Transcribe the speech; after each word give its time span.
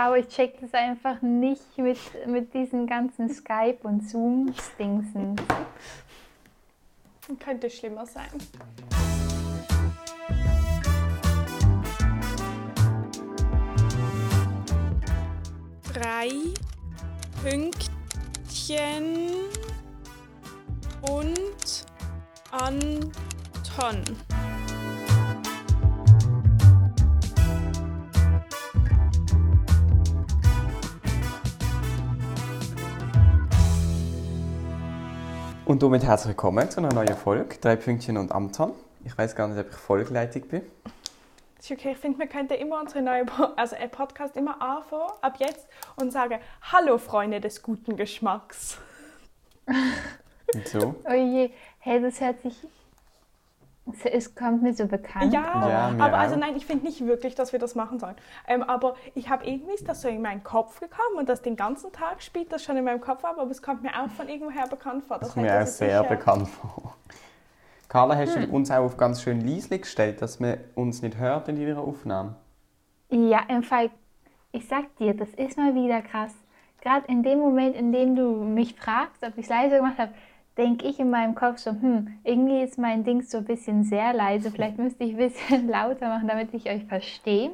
Wow, 0.00 0.14
ich 0.14 0.28
check 0.28 0.60
das 0.60 0.72
einfach 0.74 1.20
nicht 1.22 1.76
mit, 1.76 1.98
mit 2.24 2.54
diesen 2.54 2.86
ganzen 2.86 3.28
Skype 3.28 3.78
und 3.82 4.08
Zoom-Dingsen. 4.08 5.34
Könnte 7.40 7.68
schlimmer 7.68 8.06
sein. 8.06 8.28
Drei 15.92 16.28
Pünktchen 17.42 19.18
und 21.02 21.86
Anton. 22.52 24.04
Und 35.68 35.82
damit 35.82 36.02
herzlich 36.02 36.28
willkommen 36.28 36.70
zu 36.70 36.80
einer 36.80 36.94
neuen 36.94 37.14
Folge, 37.14 37.58
drei 37.60 37.76
Pünktchen 37.76 38.16
und 38.16 38.32
Amton. 38.32 38.72
Ich 39.04 39.18
weiß 39.18 39.36
gar 39.36 39.48
nicht, 39.48 39.60
ob 39.60 39.68
ich 39.68 39.76
Folgeleitung 39.76 40.48
bin. 40.48 40.62
Das 41.58 41.66
ist 41.66 41.72
okay, 41.72 41.90
ich 41.92 41.98
finde, 41.98 42.20
wir 42.20 42.26
könnten 42.26 42.54
immer 42.54 42.80
unsere 42.80 43.02
neue 43.02 43.26
po 43.26 43.48
also 43.54 43.76
einen 43.76 43.90
Podcast 43.90 44.34
immer 44.38 44.62
anfangen, 44.62 45.12
ab 45.20 45.36
jetzt, 45.38 45.68
und 45.96 46.10
sagen, 46.10 46.38
hallo 46.72 46.96
Freunde 46.96 47.42
des 47.42 47.62
guten 47.62 47.98
Geschmacks. 47.98 48.78
Und 49.66 50.68
so. 50.68 50.94
Oh 51.06 51.12
je, 51.12 51.50
hey, 51.80 52.00
das 52.00 52.18
hört 52.22 52.40
sich. 52.40 52.56
Es 54.04 54.34
kommt 54.34 54.62
mir 54.62 54.74
so 54.74 54.86
bekannt 54.86 55.32
Ja, 55.32 55.42
vor. 55.42 55.68
Ja, 55.68 55.94
aber 55.98 56.18
also 56.18 56.36
nein, 56.36 56.56
ich 56.56 56.66
finde 56.66 56.84
nicht 56.84 57.04
wirklich, 57.06 57.34
dass 57.34 57.52
wir 57.52 57.58
das 57.58 57.74
machen 57.74 57.98
sollen. 57.98 58.16
Ähm, 58.46 58.62
aber 58.62 58.94
ich 59.14 59.28
habe 59.30 59.46
irgendwie 59.46 59.74
ist 59.74 59.88
das 59.88 60.02
so 60.02 60.08
in 60.08 60.20
meinen 60.22 60.42
Kopf 60.44 60.80
gekommen 60.80 61.16
und 61.16 61.28
das 61.28 61.42
den 61.42 61.56
ganzen 61.56 61.92
Tag 61.92 62.22
spielt 62.22 62.52
das 62.52 62.62
schon 62.64 62.76
in 62.76 62.84
meinem 62.84 63.00
Kopf 63.00 63.24
ab, 63.24 63.36
aber 63.38 63.50
es 63.50 63.62
kommt 63.62 63.82
mir 63.82 63.90
auch 63.98 64.10
von 64.10 64.28
irgendwoher 64.28 64.66
bekannt 64.68 65.04
vor. 65.04 65.18
Das 65.18 65.28
heißt, 65.28 65.34
kommt 65.34 65.46
mir 65.46 65.62
auch 65.62 65.66
sehr 65.66 66.02
sicher- 66.02 66.14
bekannt 66.16 66.48
vor. 66.48 66.94
Carla, 67.88 68.16
hast 68.16 68.36
Hm. 68.36 68.50
du 68.50 68.54
uns 68.54 68.70
auch 68.70 68.84
auf 68.84 68.96
ganz 68.98 69.22
schön 69.22 69.40
leise 69.40 69.78
gestellt, 69.78 70.20
dass 70.20 70.40
man 70.40 70.58
uns 70.74 71.00
nicht 71.02 71.16
hört 71.16 71.48
in 71.48 71.56
deiner 71.56 71.80
Aufnahme? 71.80 72.34
Ja, 73.10 73.40
im 73.48 73.62
Fall, 73.62 73.90
ich 74.52 74.68
sag 74.68 74.94
dir, 74.98 75.14
das 75.14 75.30
ist 75.30 75.56
mal 75.56 75.74
wieder 75.74 76.02
krass. 76.02 76.34
Gerade 76.82 77.06
in 77.08 77.22
dem 77.22 77.38
Moment, 77.38 77.74
in 77.74 77.90
dem 77.92 78.14
du 78.14 78.44
mich 78.44 78.74
fragst, 78.74 79.22
ob 79.22 79.36
ich 79.38 79.44
es 79.44 79.48
leise 79.50 79.76
gemacht 79.76 79.98
habe, 79.98 80.12
denke 80.58 80.86
ich 80.86 80.98
in 80.98 81.08
meinem 81.10 81.34
Kopf 81.34 81.58
so, 81.58 81.70
hm, 81.70 82.18
irgendwie 82.24 82.62
ist 82.62 82.76
mein 82.78 83.04
Ding 83.04 83.22
so 83.22 83.38
ein 83.38 83.44
bisschen 83.44 83.84
sehr 83.84 84.12
leise. 84.12 84.50
Vielleicht 84.50 84.76
müsste 84.78 85.04
ich 85.04 85.12
ein 85.12 85.16
bisschen 85.30 85.68
lauter 85.70 86.08
machen, 86.08 86.28
damit 86.28 86.52
ich 86.52 86.68
euch 86.68 86.84
verstehe. 86.84 87.50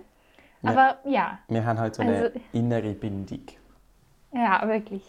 Ja. 0.62 0.70
Aber 0.70 0.98
ja, 1.04 1.38
Wir 1.48 1.64
haben 1.64 1.78
halt 1.78 1.94
so 1.94 2.02
eine 2.02 2.16
Also- 2.16 2.40
innere 2.52 2.92
Bindung. 2.94 3.42
ja, 4.32 4.66
wirklich. 4.66 5.04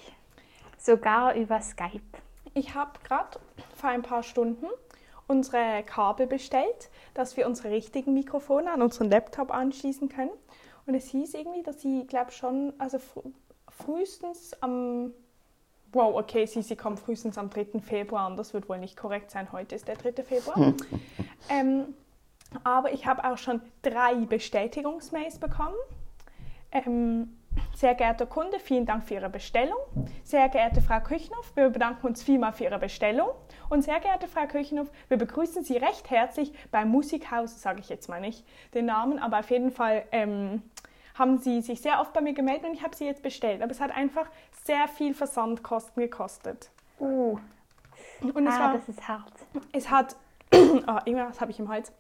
Sogar 0.78 1.34
über 1.36 1.62
Skype. 1.62 2.02
Ich 2.54 2.76
habe 2.76 2.92
gerade 3.04 3.40
vor 3.76 3.90
ein 3.90 4.02
paar 4.04 4.22
Stunden 4.24 4.68
unsere 5.28 5.82
Kabel 5.84 6.28
bestellt, 6.28 6.90
dass 7.16 7.36
wir 7.36 7.48
unsere 7.48 7.72
richtigen 7.72 8.14
Mikrofone 8.14 8.72
an 8.72 8.82
unseren 8.84 9.10
Laptop 9.10 9.52
anschließen 9.52 10.10
können. 10.10 10.30
Und 10.86 10.94
es 10.94 11.08
hieß 11.08 11.34
irgendwie, 11.34 11.64
dass 11.64 11.82
sie, 11.82 12.06
glaube 12.06 12.32
schon, 12.32 12.74
also 12.78 13.00
fr 13.00 13.24
frühestens 13.70 14.54
am 14.62 15.12
Wow, 15.96 16.18
okay, 16.18 16.46
sie, 16.46 16.62
sie 16.62 16.76
kommt 16.76 17.00
frühestens 17.00 17.38
am 17.38 17.50
3. 17.50 17.80
Februar 17.80 18.26
an. 18.26 18.36
Das 18.36 18.54
wird 18.54 18.68
wohl 18.68 18.78
nicht 18.78 18.98
korrekt 18.98 19.32
sein. 19.32 19.54
Heute 19.54 19.76
ist 19.76 19.88
der 19.88 19.96
3. 19.96 20.24
Februar. 20.24 20.74
ähm, 21.50 21.96
aber 22.66 22.92
ich 22.92 23.08
habe 23.08 23.24
auch 23.24 23.38
schon 23.38 23.62
drei 23.82 24.14
Bestätigungsmails 24.16 25.40
bekommen. 25.40 25.78
Ähm, 26.74 27.38
sehr 27.76 27.96
geehrter 27.96 28.26
Kunde, 28.26 28.60
vielen 28.60 28.86
Dank 28.86 29.06
für 29.06 29.14
Ihre 29.14 29.30
Bestellung. 29.30 29.78
Sehr 30.26 30.50
geehrte 30.50 30.82
Frau 30.82 31.00
Küchenhoff, 31.00 31.56
wir 31.56 31.70
bedanken 31.70 32.08
uns 32.08 32.22
vielmal 32.22 32.52
für 32.52 32.66
Ihre 32.66 32.80
Bestellung. 32.80 33.30
Und 33.70 33.84
sehr 33.84 34.02
geehrte 34.02 34.28
Frau 34.28 34.48
Küchenhoff, 34.48 34.92
wir 35.08 35.16
begrüßen 35.16 35.64
Sie 35.64 35.78
recht 35.78 36.10
herzlich 36.10 36.52
beim 36.72 36.90
Musikhaus, 36.90 37.62
sage 37.62 37.80
ich 37.80 37.88
jetzt 37.88 38.10
mal 38.10 38.20
nicht 38.20 38.46
den 38.74 38.86
Namen, 38.86 39.18
aber 39.18 39.40
auf 39.40 39.50
jeden 39.50 39.72
Fall 39.72 40.04
ähm, 40.12 40.62
haben 41.16 41.38
Sie 41.40 41.62
sich 41.62 41.82
sehr 41.82 42.00
oft 42.00 42.14
bei 42.14 42.22
mir 42.22 42.34
gemeldet 42.34 42.66
und 42.66 42.74
ich 42.74 42.84
habe 42.84 42.96
sie 42.96 43.06
jetzt 43.06 43.24
bestellt. 43.24 43.62
Aber 43.62 43.72
es 43.72 43.80
hat 43.80 43.92
einfach 43.92 44.28
sehr 44.64 44.88
viel 44.88 45.14
Versandkosten 45.14 46.04
gekostet. 46.04 46.70
Uh, 47.00 47.38
Und 48.22 48.48
es 48.48 48.54
ah, 48.54 48.60
war, 48.60 48.74
das 48.74 48.88
ist 48.88 49.08
hart. 49.08 49.34
es 49.72 49.90
hat, 49.90 50.16
oh, 50.54 50.58
irgendwas 51.06 51.42
habe 51.42 51.52
ich 51.52 51.60
im 51.60 51.70
Hals. 51.70 51.92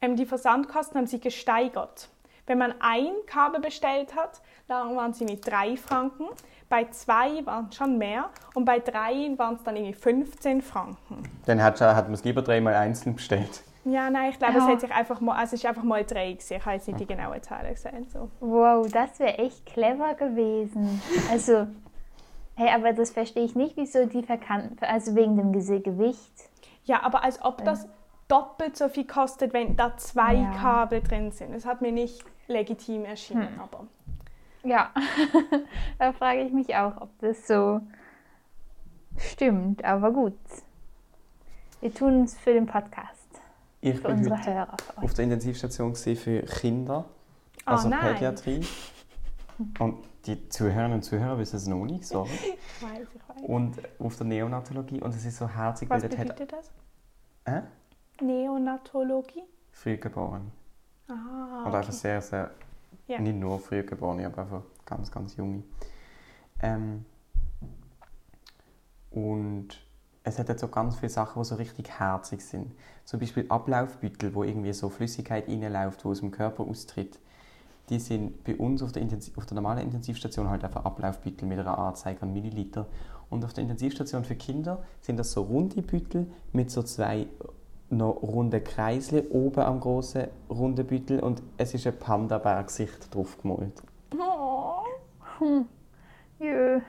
Ähm, 0.00 0.16
die 0.16 0.26
Versandkosten 0.26 0.98
haben 0.98 1.06
sich 1.06 1.20
gesteigert. 1.20 2.08
Wenn 2.46 2.58
man 2.58 2.74
ein 2.80 3.12
Kabel 3.26 3.60
bestellt 3.60 4.14
hat, 4.14 4.40
dann 4.68 4.96
waren 4.96 5.12
sie 5.12 5.24
mit 5.24 5.46
3 5.46 5.76
Franken. 5.76 6.26
Bei 6.68 6.84
zwei 6.90 7.44
waren 7.46 7.68
es 7.70 7.76
schon 7.76 7.96
mehr 7.96 8.28
und 8.54 8.66
bei 8.66 8.78
drei 8.78 9.32
waren 9.38 9.54
es 9.54 9.62
dann 9.62 9.74
irgendwie 9.76 9.94
15 9.94 10.60
Franken. 10.60 11.22
Dann 11.46 11.62
hat, 11.62 11.80
hat 11.80 12.04
man 12.04 12.14
es 12.14 12.24
lieber 12.24 12.42
dreimal 12.42 12.74
einzeln 12.74 13.14
bestellt. 13.14 13.62
Ja, 13.90 14.10
nein, 14.10 14.30
ich 14.30 14.38
glaube, 14.38 14.58
es 14.58 14.64
Ja. 14.64 14.70
hat 14.70 14.80
sich 14.80 14.92
einfach 14.92 15.20
mal, 15.20 15.36
also 15.36 15.54
es 15.54 15.62
ist 15.62 15.66
einfach 15.66 15.82
mal 15.84 16.04
3 16.04 16.32
gewesen. 16.32 16.54
Ich 16.56 16.64
habe 16.64 16.74
jetzt 16.76 16.88
nicht 16.88 17.00
die 17.00 17.06
genaue 17.06 17.40
Zahl 17.40 17.68
gesehen. 17.70 18.06
So. 18.12 18.30
Wow, 18.40 18.86
das 18.90 19.18
wäre 19.20 19.38
echt 19.38 19.64
clever 19.66 20.14
gewesen. 20.14 21.00
Also, 21.30 21.66
hey, 22.56 22.70
aber 22.74 22.92
das 22.92 23.10
verstehe 23.12 23.44
ich 23.44 23.54
nicht, 23.54 23.76
wieso 23.76 24.06
die 24.06 24.22
verkannt, 24.22 24.82
also 24.82 25.14
wegen 25.14 25.36
dem 25.36 25.52
Gewicht. 25.52 26.50
Ja, 26.84 27.02
aber 27.02 27.22
als 27.22 27.42
ob 27.44 27.64
das 27.64 27.86
doppelt 28.28 28.76
so 28.76 28.88
viel 28.88 29.06
kostet, 29.06 29.52
wenn 29.52 29.76
da 29.76 29.96
zwei 29.96 30.34
Ja. 30.34 30.50
Kabel 30.52 31.00
drin 31.02 31.30
sind. 31.30 31.54
Das 31.54 31.64
hat 31.64 31.80
mir 31.80 31.92
nicht 31.92 32.24
legitim 32.46 33.04
erschienen, 33.04 33.60
aber 33.62 33.86
Ja, 34.64 34.90
da 35.98 36.12
frage 36.12 36.40
ich 36.42 36.52
mich 36.52 36.74
auch, 36.76 37.00
ob 37.00 37.10
das 37.20 37.46
so 37.46 37.80
stimmt. 39.18 39.84
Aber 39.84 40.10
gut, 40.10 40.34
wir 41.80 41.94
tun 41.94 42.22
es 42.24 42.36
für 42.38 42.52
den 42.52 42.66
Podcast, 42.66 43.17
Ich 43.80 44.04
unsere 44.04 44.38
heute 44.38 44.54
Hörer. 44.54 44.76
Auf 44.96 45.14
der 45.14 45.24
Intensivstation 45.24 45.94
für 45.94 46.42
Kinder, 46.42 47.04
Ah, 47.64 47.72
also 47.72 47.88
nein. 47.88 48.14
Pädiatrie. 48.14 48.66
Und 49.78 50.04
die 50.26 50.48
Zuhörerinnen 50.48 50.94
und 50.94 51.02
Zuhörer 51.02 51.38
wissen 51.38 51.56
es 51.56 51.66
noch 51.66 51.84
nicht, 51.84 52.04
sorry. 52.06 52.30
ich 52.32 52.82
weiß, 52.82 53.08
ich 53.12 53.28
weiß. 53.28 53.42
Und 53.42 53.76
auf 53.98 54.16
der 54.16 54.26
Neonatologie. 54.26 55.00
Und 55.00 55.14
es 55.14 55.24
ist 55.24 55.36
so 55.38 55.48
herzig, 55.48 55.90
weil 55.90 56.02
Was 56.02 56.08
dort 56.08 56.18
hat... 56.18 56.28
bedeutet 56.28 56.52
das? 56.52 56.70
Äh? 57.44 57.62
Neonatologie? 58.22 59.42
Frühgeboren. 59.72 60.52
Ah, 61.08 61.64
Oder 61.66 61.78
einfach 61.78 61.92
sehr, 61.92 62.20
sehr... 62.22 62.50
Ja. 63.08 63.18
Nicht 63.18 63.36
nur 63.36 63.58
Frühgeborene, 63.58 64.26
aber 64.26 64.42
einfach 64.42 64.62
ganz, 64.84 65.10
ganz 65.10 65.36
junge. 65.36 65.62
Ähm, 66.60 67.04
und 69.10 69.80
es 70.28 70.38
hat 70.38 70.48
jetzt 70.48 70.60
so 70.60 70.68
ganz 70.68 70.96
viele 70.96 71.10
Sachen, 71.10 71.42
die 71.42 71.46
so 71.48 71.54
richtig 71.56 71.90
herzig 71.98 72.42
sind. 72.42 72.72
Zum 73.04 73.20
Beispiel 73.20 73.46
Ablaufbüttel, 73.48 74.34
wo 74.34 74.44
irgendwie 74.44 74.72
so 74.72 74.88
Flüssigkeit 74.88 75.48
reinläuft, 75.48 76.04
die 76.04 76.08
aus 76.08 76.20
dem 76.20 76.30
Körper 76.30 76.64
austritt. 76.64 77.18
Die 77.88 77.98
sind 77.98 78.44
bei 78.44 78.54
uns 78.56 78.82
auf 78.82 78.92
der, 78.92 79.02
Intensiv 79.02 79.38
auf 79.38 79.46
der 79.46 79.54
normalen 79.54 79.78
Intensivstation 79.78 80.50
halt 80.50 80.62
einfach 80.62 80.84
Ablaufbüttel 80.84 81.48
mit 81.48 81.58
einer 81.58 81.78
Anzeige 81.78 82.22
an 82.22 82.32
Milliliter. 82.32 82.86
Und 83.30 83.44
auf 83.44 83.54
der 83.54 83.62
Intensivstation 83.62 84.24
für 84.24 84.36
Kinder 84.36 84.82
sind 85.00 85.16
das 85.18 85.32
so 85.32 85.42
runde 85.42 85.82
Büttel 85.82 86.26
mit 86.52 86.70
so 86.70 86.82
zwei 86.82 87.26
noch 87.90 88.20
runde 88.22 88.60
Kreisle 88.60 89.28
oben 89.30 89.60
am 89.60 89.80
großen 89.80 90.28
runden 90.50 90.86
Büttel 90.86 91.20
und 91.20 91.42
es 91.56 91.72
ist 91.72 91.86
ein 91.86 91.98
Panda-Bär-Gesicht 91.98 93.14
drauf 93.14 93.38
gemalt. 93.40 93.82
Oh. 94.18 94.82
Jö. 96.38 96.80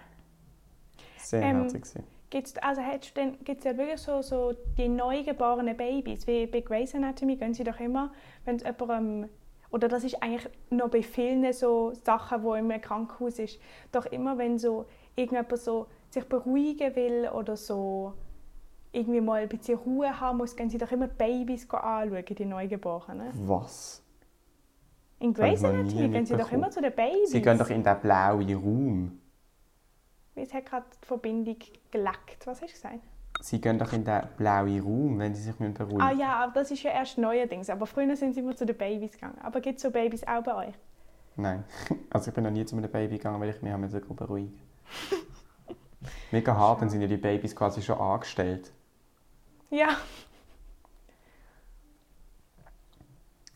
Sehr 1.17 1.41
Ähm, 1.41 1.61
herzig. 1.61 1.83
gewesen. 1.83 2.18
Gibt's, 2.29 2.55
also 2.57 2.81
du 2.81 3.13
denn, 3.15 3.43
gibt's 3.43 3.63
ja 3.63 3.75
wirklich 3.75 3.99
so, 3.99 4.21
so 4.21 4.53
die 4.77 4.87
neugeborenen 4.87 5.75
Babys, 5.75 6.27
wie 6.27 6.45
bei 6.45 6.61
Grey's 6.61 6.93
Anatomy 6.93 7.35
gehen 7.37 7.53
sie 7.55 7.63
doch 7.63 7.79
immer, 7.79 8.11
wenn 8.45 8.57
es 8.57 8.63
jemandem, 8.63 9.29
oder 9.71 9.87
das 9.87 10.03
ist 10.03 10.21
eigentlich 10.21 10.47
noch 10.69 10.89
bei 10.89 11.01
vielen 11.01 11.51
so 11.53 11.91
Sachen, 12.03 12.43
wo 12.43 12.53
im 12.53 12.69
Krankenhaus 12.81 13.39
ist, 13.39 13.59
doch 13.91 14.05
immer 14.07 14.37
wenn 14.37 14.59
so 14.59 14.85
irgendjemand 15.15 15.57
so 15.57 15.87
sich 16.09 16.23
beruhigen 16.25 16.95
will 16.95 17.29
oder 17.33 17.55
so 17.57 18.13
irgendwie 18.91 19.21
mal 19.21 19.41
ein 19.41 19.49
bisschen 19.49 19.77
Ruhe 19.77 20.19
haben 20.19 20.37
muss, 20.37 20.55
gehen 20.55 20.69
sie 20.69 20.77
doch 20.77 20.91
immer 20.91 21.07
die 21.07 21.15
Babys 21.15 21.69
anschauen, 21.69 22.25
die 22.25 22.45
Neugeborenen. 22.45 23.31
Was? 23.47 24.03
In 25.19 25.33
Grey's 25.33 25.63
Anatomy 25.63 26.09
gehen 26.09 26.25
sie 26.25 26.37
doch 26.37 26.51
immer 26.51 26.69
zu 26.69 26.81
den 26.81 26.93
Babys. 26.93 27.31
Sie 27.31 27.41
gehen 27.41 27.57
doch 27.57 27.69
in 27.69 27.83
den 27.83 27.99
blauen 27.99 28.53
Raum. 28.53 29.19
Es 30.35 30.53
hat 30.53 30.65
gerade 30.65 30.85
die 31.01 31.05
Verbindung 31.05 31.57
geleckt. 31.91 32.45
Was 32.45 32.61
hast 32.61 32.69
du 32.69 32.73
gesagt? 32.73 32.99
Sie 33.41 33.61
gehen 33.61 33.79
doch 33.79 33.93
in 33.93 34.03
den 34.03 34.21
blauen 34.37 34.81
Raum, 34.81 35.19
wenn 35.19 35.33
sie 35.33 35.43
sich 35.43 35.57
müssen 35.59 35.73
beruhigen 35.73 36.01
Ah 36.01 36.11
ja, 36.11 36.43
aber 36.43 36.53
das 36.53 36.71
ist 36.71 36.83
ja 36.83 36.91
erst 36.91 37.17
neuerdings. 37.17 37.69
Aber 37.69 37.85
früher 37.85 38.15
sind 38.15 38.33
sie 38.33 38.41
immer 38.41 38.55
zu 38.55 38.65
den 38.65 38.77
Babys 38.77 39.13
gegangen. 39.13 39.37
Aber 39.41 39.61
gibt 39.61 39.77
es 39.77 39.83
so 39.83 39.91
Babys 39.91 40.23
auch 40.27 40.43
bei 40.43 40.67
euch? 40.67 40.75
Nein. 41.35 41.63
Also 42.09 42.29
ich 42.29 42.35
bin 42.35 42.43
noch 42.43 42.51
nie 42.51 42.65
zu 42.65 42.75
einem 42.75 42.91
Baby 42.91 43.17
gegangen, 43.17 43.39
weil 43.39 43.49
ich 43.49 43.61
mich 43.61 43.71
haben 43.71 43.81
müssen 43.81 44.01
beruhigen 44.15 44.59
Mega 46.31 46.55
hart, 46.55 46.81
dann 46.81 46.89
sind 46.89 47.01
ja 47.01 47.07
die 47.07 47.17
Babys 47.17 47.55
quasi 47.55 47.81
schon 47.81 47.99
angestellt. 47.99 48.71
Ja. 49.69 49.97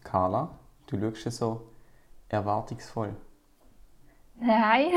Carla, 0.03 0.51
du 0.87 0.99
schaust 0.99 1.25
ja 1.25 1.31
so 1.31 1.67
erwartungsvoll. 2.29 3.15
Nein, 4.45 4.87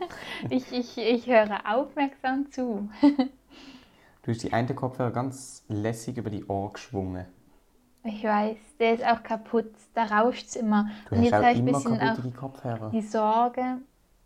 ich, 0.50 0.72
ich, 0.72 0.96
ich 0.96 1.26
höre 1.26 1.60
aufmerksam 1.66 2.50
zu. 2.50 2.88
Du 4.22 4.30
hast 4.30 4.42
die 4.42 4.54
einen 4.54 4.74
Kopfhörer 4.74 5.10
ganz 5.10 5.66
lässig 5.68 6.16
über 6.16 6.30
die 6.30 6.46
Ohren 6.46 6.72
geschwungen. 6.72 7.26
Ich 8.04 8.24
weiß, 8.24 8.56
der 8.80 8.94
ist 8.94 9.04
auch 9.04 9.22
kaputt. 9.22 9.70
Da 9.92 10.04
rauscht 10.04 10.46
es 10.46 10.56
immer. 10.56 10.88
Du 11.10 11.16
Und 11.16 11.18
hast 11.18 11.24
jetzt 11.24 11.34
auch 11.34 11.42
habe 11.42 11.52
ich 11.52 11.58
ein 11.58 11.64
bisschen 11.66 12.00
auch 12.00 12.90
die 12.90 13.02
Sorge, 13.02 13.64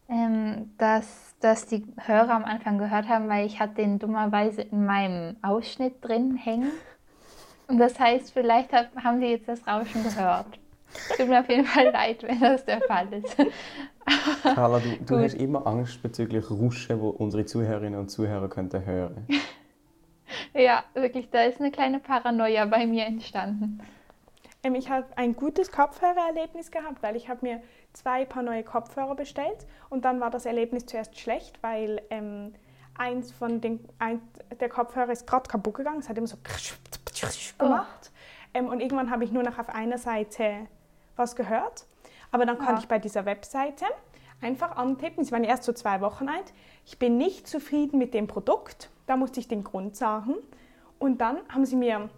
ähm, 0.08 0.70
dass, 0.78 1.34
dass 1.40 1.66
die 1.66 1.84
Hörer 1.96 2.30
am 2.30 2.44
Anfang 2.44 2.78
gehört 2.78 3.08
haben, 3.08 3.28
weil 3.28 3.44
ich 3.44 3.58
hatte 3.58 3.74
den 3.74 3.98
dummerweise 3.98 4.62
in 4.62 4.86
meinem 4.86 5.34
Ausschnitt 5.42 5.96
drin 6.00 6.36
hängen. 6.36 6.70
Und 7.66 7.78
das 7.78 7.98
heißt, 7.98 8.32
vielleicht 8.32 8.72
haben 8.72 9.18
sie 9.18 9.26
jetzt 9.26 9.48
das 9.48 9.66
Rauschen 9.66 10.04
gehört. 10.04 10.60
Tut 11.16 11.28
mir 11.28 11.40
auf 11.40 11.48
jeden 11.48 11.64
Fall 11.64 11.90
leid, 11.90 12.22
wenn 12.22 12.40
das 12.40 12.64
der 12.64 12.80
Fall 12.82 13.12
ist. 13.12 13.36
Carla, 14.42 14.80
du, 14.80 14.96
du 15.04 15.18
hast 15.22 15.34
immer 15.34 15.66
Angst 15.66 16.02
bezüglich 16.02 16.50
Ruschen, 16.50 17.00
wo 17.00 17.10
unsere 17.10 17.44
Zuhörerinnen 17.44 17.98
und 17.98 18.08
Zuhörer 18.08 18.48
könnten 18.48 18.84
hören. 18.84 19.26
Ja, 20.52 20.84
wirklich, 20.92 21.30
da 21.30 21.44
ist 21.44 21.58
eine 21.58 21.70
kleine 21.70 22.00
Paranoia 22.00 22.66
bei 22.66 22.86
mir 22.86 23.06
entstanden. 23.06 23.80
Ähm, 24.62 24.74
ich 24.74 24.90
habe 24.90 25.06
ein 25.16 25.34
gutes 25.34 25.72
Kopfhörererlebnis 25.72 26.70
gehabt, 26.70 27.02
weil 27.02 27.16
ich 27.16 27.28
habe 27.28 27.46
mir 27.46 27.62
zwei 27.92 28.24
Paar 28.24 28.42
neue 28.42 28.62
Kopfhörer 28.62 29.14
bestellt 29.14 29.66
und 29.88 30.04
dann 30.04 30.20
war 30.20 30.30
das 30.30 30.46
Erlebnis 30.46 30.86
zuerst 30.86 31.18
schlecht, 31.18 31.62
weil 31.62 32.02
ähm, 32.10 32.54
eins 32.96 33.32
von 33.32 33.60
den 33.60 33.80
ein, 33.98 34.20
der 34.60 34.68
Kopfhörer 34.68 35.12
ist 35.12 35.26
gerade 35.26 35.48
kaputt 35.48 35.74
gegangen. 35.74 36.00
Es 36.00 36.08
hat 36.08 36.18
immer 36.18 36.26
so 36.26 36.36
gemacht 37.58 38.12
ähm, 38.54 38.66
und 38.66 38.80
irgendwann 38.80 39.10
habe 39.10 39.24
ich 39.24 39.32
nur 39.32 39.42
noch 39.42 39.58
auf 39.58 39.68
einer 39.68 39.98
Seite 39.98 40.66
was 41.18 41.36
gehört. 41.36 41.86
Aber 42.30 42.46
dann 42.46 42.58
konnte 42.58 42.72
Ja. 42.74 42.78
ich 42.78 42.88
bei 42.88 42.98
dieser 42.98 43.24
Webseite 43.24 43.84
einfach 44.40 44.76
antippen. 44.76 45.24
Sie 45.24 45.32
waren 45.32 45.44
erst 45.44 45.64
so 45.64 45.72
zwei 45.72 46.00
Wochen 46.00 46.28
alt. 46.28 46.52
Ich 46.84 46.98
bin 46.98 47.16
nicht 47.16 47.46
zufrieden 47.46 47.98
mit 47.98 48.14
dem 48.14 48.26
Produkt. 48.26 48.90
Da 49.06 49.16
musste 49.16 49.40
ich 49.40 49.48
den 49.48 49.64
Grund 49.64 49.96
sagen. 49.96 50.34
Und 50.98 51.20
dann 51.20 51.38
haben 51.48 51.64
sie 51.64 51.76
mir 51.76 52.08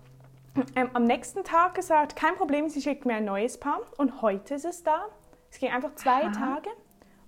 ähm, 0.74 0.90
am 0.94 1.04
nächsten 1.04 1.44
Tag 1.44 1.74
gesagt, 1.74 2.16
kein 2.16 2.34
Problem, 2.34 2.68
sie 2.68 2.82
schickt 2.82 3.06
mir 3.06 3.14
ein 3.14 3.24
neues 3.24 3.58
Paar. 3.58 3.80
Und 3.98 4.22
heute 4.22 4.54
ist 4.54 4.64
es 4.64 4.82
da. 4.82 5.06
Es 5.50 5.58
ging 5.58 5.70
einfach 5.70 5.94
zwei 5.94 6.24
Aha. 6.24 6.30
Tage. 6.32 6.70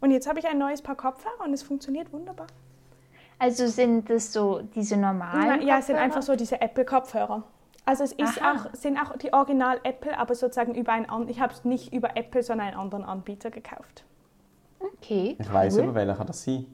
Und 0.01 0.11
jetzt 0.11 0.29
habe 0.29 0.39
ich 0.41 0.47
ein 0.47 0.59
neues 0.59 0.83
Paar 0.83 0.97
Kopfhörer 0.97 1.45
und 1.45 1.53
es 1.53 1.63
funktioniert 1.63 2.13
wunderbar. 2.13 2.49
Also 3.39 3.67
sind 3.67 4.09
das 4.11 4.33
so 4.33 4.61
diese 4.75 4.97
normalen 4.97 5.63
ja, 5.63 5.79
es 5.79 5.87
sind 5.87 5.97
einfach 5.97 6.23
so 6.23 6.37
diese 6.37 6.61
Apple-Kopfhörer. 6.61 7.43
Also 7.85 8.05
es 8.05 8.13
ist 8.13 8.41
Aha. 8.41 8.53
auch, 8.69 8.75
sind 8.75 8.97
auch 8.97 9.17
die 9.17 9.33
Original 9.33 9.81
Apple, 9.83 10.17
aber 10.17 10.35
sozusagen 10.35 10.75
über 10.75 10.93
einen 10.93 11.29
Ich 11.29 11.41
habe 11.41 11.53
es 11.53 11.65
nicht 11.65 11.93
über 11.93 12.17
Apple, 12.17 12.43
sondern 12.43 12.69
einen 12.69 12.77
anderen 12.77 13.05
Anbieter 13.05 13.51
gekauft. 13.51 14.05
Okay, 14.79 15.37
Ich 15.39 15.53
weiß 15.53 15.77
cool. 15.77 15.85
aber, 15.85 15.95
welcher 15.97 16.15
kann 16.15 16.27
das 16.27 16.45
sein? 16.45 16.67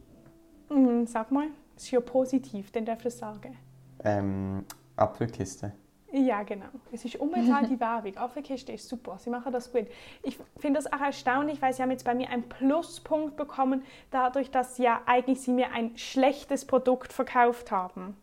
Mhm, 0.70 1.06
sag 1.06 1.30
mal, 1.30 1.48
ist 1.76 1.90
ja 1.90 2.00
positiv, 2.00 2.70
den 2.72 2.84
darf 2.84 3.04
ich 3.04 3.14
sagen. 3.14 3.56
Ähm, 4.04 4.64
Apfelkiste. 4.96 5.72
Ja, 6.10 6.42
genau. 6.42 6.66
Es 6.90 7.04
ist 7.04 7.16
unbezahlte 7.16 7.78
Werbung. 7.80 8.16
Apfelkiste 8.16 8.72
ist 8.72 8.88
super. 8.88 9.18
Sie 9.18 9.28
machen 9.28 9.52
das 9.52 9.70
gut. 9.72 9.86
Ich 10.22 10.38
finde 10.56 10.80
das 10.80 10.90
auch 10.90 11.00
erstaunlich, 11.00 11.60
weil 11.60 11.72
sie 11.74 11.82
haben 11.82 11.90
jetzt 11.90 12.04
bei 12.04 12.14
mir 12.14 12.30
einen 12.30 12.48
Pluspunkt 12.48 13.36
bekommen, 13.36 13.82
dadurch, 14.10 14.50
dass 14.50 14.78
ja 14.78 15.00
eigentlich 15.06 15.40
sie 15.42 15.52
mir 15.52 15.70
ein 15.72 15.96
schlechtes 15.98 16.64
Produkt 16.66 17.12
verkauft 17.12 17.70
haben. 17.70 18.16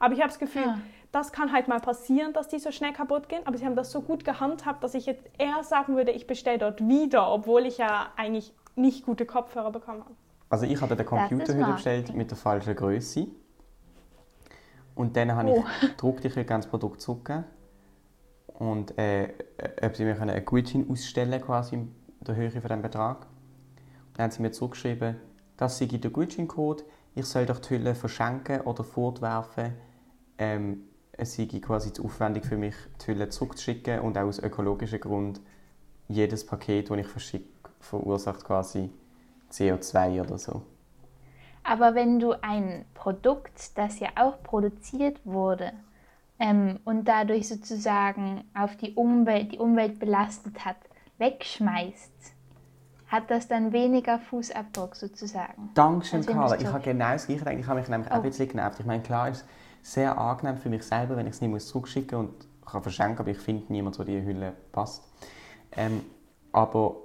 Aber 0.00 0.14
ich 0.14 0.20
habe 0.20 0.28
das 0.30 0.38
Gefühl, 0.38 0.64
Ah. 0.66 0.78
das 1.12 1.30
kann 1.30 1.52
halt 1.52 1.68
mal 1.68 1.78
passieren, 1.80 2.32
dass 2.32 2.48
die 2.48 2.58
so 2.58 2.72
schnell 2.72 2.92
kaputt 2.92 3.28
gehen. 3.28 3.42
Aber 3.44 3.56
sie 3.58 3.64
haben 3.66 3.76
das 3.76 3.92
so 3.92 4.00
gut 4.00 4.24
gehandhabt, 4.24 4.82
dass 4.82 4.94
ich 4.94 5.06
jetzt 5.06 5.22
eher 5.38 5.62
sagen 5.62 5.94
würde, 5.94 6.10
ich 6.10 6.26
bestelle 6.26 6.58
dort 6.58 6.80
wieder, 6.80 7.30
obwohl 7.30 7.66
ich 7.66 7.78
ja 7.78 8.08
eigentlich 8.16 8.52
nicht 8.76 9.04
gute 9.04 9.26
Kopfhörer 9.26 9.70
bekommen 9.70 10.00
habe. 10.00 10.14
Also 10.48 10.64
ich 10.66 10.80
hatte 10.80 10.96
den 10.96 11.06
Computer 11.06 11.54
heute 11.54 11.72
bestellt 11.72 12.14
mit 12.14 12.30
der 12.30 12.38
falschen 12.38 12.74
Größe. 12.74 13.28
Und 14.94 15.16
dann 15.16 15.32
habe 15.34 15.50
Oh. 15.50 15.64
ich 15.82 15.88
gedruckt, 15.90 16.24
ich 16.24 16.34
gerne 16.34 16.46
das 16.48 16.66
Produkt 16.66 17.00
zurückgeben. 17.00 17.44
Und 18.58 18.96
äh, 18.98 19.24
äh, 19.24 19.30
ob 19.86 19.96
sie 19.96 20.04
mir 20.04 20.14
können 20.14 20.30
einen 20.30 20.44
Gutschein 20.44 20.86
ausstellen 20.90 21.40
quasi 21.40 21.76
in 21.76 21.94
der 22.20 22.36
Höhe 22.36 22.50
von 22.50 22.60
diesem 22.62 22.82
Betrag. 22.82 23.20
Und 23.22 24.18
dann 24.18 24.24
haben 24.24 24.30
sie 24.32 24.42
mir 24.42 24.50
zurückgeschrieben, 24.50 25.16
das 25.56 25.78
sei 25.78 25.86
der 25.86 26.10
Gutscheincode, 26.10 26.84
ich 27.14 27.24
soll 27.26 27.46
doch 27.46 27.58
die 27.58 27.70
Hülle 27.70 27.94
verschenken 27.94 28.60
oder 28.62 28.84
fortwerfen. 28.84 29.74
Ähm, 30.40 30.84
es 31.12 31.34
sei 31.36 31.46
quasi 31.60 31.92
zu 31.92 32.04
aufwendig 32.06 32.46
für 32.46 32.56
mich, 32.56 32.74
die 33.02 33.08
Hülle 33.08 33.28
zurückzuschicken 33.28 34.00
und 34.00 34.16
auch 34.16 34.22
aus 34.22 34.38
ökologischen 34.38 34.98
Gründen 34.98 35.44
jedes 36.08 36.46
Paket, 36.46 36.90
das 36.90 36.98
ich 36.98 37.06
verschicke, 37.06 37.46
verursacht 37.78 38.42
quasi 38.44 38.90
CO2 39.52 40.22
oder 40.22 40.38
so. 40.38 40.62
Aber 41.62 41.94
wenn 41.94 42.18
du 42.20 42.32
ein 42.42 42.86
Produkt, 42.94 43.76
das 43.76 44.00
ja 44.00 44.08
auch 44.16 44.42
produziert 44.42 45.20
wurde 45.24 45.72
ähm, 46.38 46.80
und 46.86 47.04
dadurch 47.06 47.48
sozusagen 47.48 48.44
auf 48.54 48.76
die 48.76 48.94
Umwelt, 48.94 49.52
die 49.52 49.58
Umwelt 49.58 49.98
belastet 49.98 50.64
hat, 50.64 50.76
wegschmeißt, 51.18 52.32
hat 53.08 53.30
das 53.30 53.46
dann 53.46 53.72
weniger 53.72 54.18
Fußabdruck 54.20 54.96
sozusagen. 54.96 55.68
Dankeschön, 55.74 56.20
Als 56.20 56.28
wenn 56.28 56.34
Carla. 56.36 56.56
Ich 56.56 56.66
habe 56.66 56.80
genau 56.82 57.10
das 57.12 57.26
Gleiche 57.26 57.44
gedacht. 57.44 57.58
Ich 57.58 57.66
habe 57.66 57.80
mich 57.80 57.88
nämlich 57.90 58.10
auch 58.10 58.14
ein 58.14 58.20
Oh. 58.20 58.22
bisschen 58.22 58.48
genervt. 58.48 58.80
Ich 58.80 58.86
meine, 58.86 59.02
klar 59.02 59.28
ist 59.28 59.44
sehr 59.82 60.18
angenehm 60.18 60.56
für 60.56 60.68
mich 60.68 60.82
selber, 60.82 61.16
wenn 61.16 61.26
ich 61.26 61.34
es 61.34 61.40
nicht 61.40 61.50
muss 61.50 61.68
zurückschicken 61.68 62.18
und 62.18 62.32
kann 62.66 62.82
verschenken, 62.82 63.18
aber 63.18 63.30
ich 63.30 63.38
finde 63.38 63.72
niemand, 63.72 63.98
der 63.98 64.04
die 64.04 64.22
Hülle 64.22 64.52
passt. 64.72 65.02
Ähm, 65.76 66.02
aber 66.52 66.96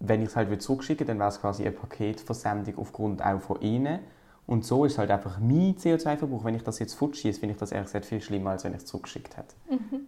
wenn 0.00 0.22
ich 0.22 0.28
es 0.28 0.36
halt 0.36 0.62
zurückschicken 0.62 1.06
dann 1.06 1.18
wäre 1.18 1.28
es 1.28 1.40
quasi 1.40 1.62
eine 1.62 1.72
Paketversendung 1.72 2.78
aufgrund 2.78 3.24
auch 3.24 3.40
von 3.40 3.60
Ihnen. 3.60 4.00
Und 4.46 4.64
so 4.64 4.84
ist 4.84 4.98
halt 4.98 5.10
einfach 5.10 5.38
mein 5.38 5.74
CO2-Verbrauch. 5.76 6.44
Wenn 6.44 6.54
ich 6.54 6.62
das 6.62 6.78
jetzt 6.78 6.94
futschieße, 6.94 7.40
finde 7.40 7.54
ich 7.54 7.58
das 7.58 7.72
ehrlich 7.72 7.86
gesagt 7.86 8.04
viel 8.04 8.20
schlimmer, 8.20 8.50
als 8.50 8.64
wenn 8.64 8.72
ich 8.72 8.78
es 8.78 8.86
zurückgeschickt 8.86 9.38
hätte. 9.38 9.54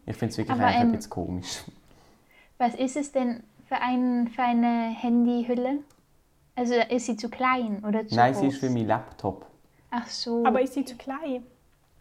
Ich 0.04 0.16
finde 0.16 0.32
es 0.32 0.38
wirklich 0.38 0.56
Mhm. 0.56 0.62
Aber, 0.62 0.68
einfach 0.68 0.80
ein 0.80 0.86
ähm, 0.88 0.92
bisschen 0.92 1.10
komisch. 1.10 1.64
Was 2.58 2.74
ist 2.74 2.96
es 2.96 3.12
denn 3.12 3.42
für, 3.66 3.76
ein, 3.76 4.28
für 4.28 4.42
eine 4.42 4.90
Handyhülle? 4.90 5.78
Also 6.54 6.74
ist 6.74 7.06
sie 7.06 7.16
zu 7.16 7.30
klein 7.30 7.82
oder 7.84 8.06
zu 8.06 8.14
Nein, 8.14 8.32
groß? 8.32 8.40
sie 8.40 8.46
ist 8.48 8.58
für 8.58 8.70
meinen 8.70 8.88
Laptop. 8.88 9.46
Ach 9.96 10.08
so. 10.08 10.44
Aber 10.44 10.60
ist 10.60 10.74
sie 10.74 10.84
zu 10.84 10.96
klein? 10.96 11.42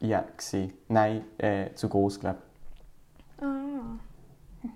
Ja, 0.01 0.21
gewesen. 0.21 0.73
Nein, 0.89 1.23
äh, 1.37 1.73
zu 1.73 1.87
groß, 1.87 2.19
glaube 2.19 2.39
ich. 2.39 3.43
Ah. 3.43 4.69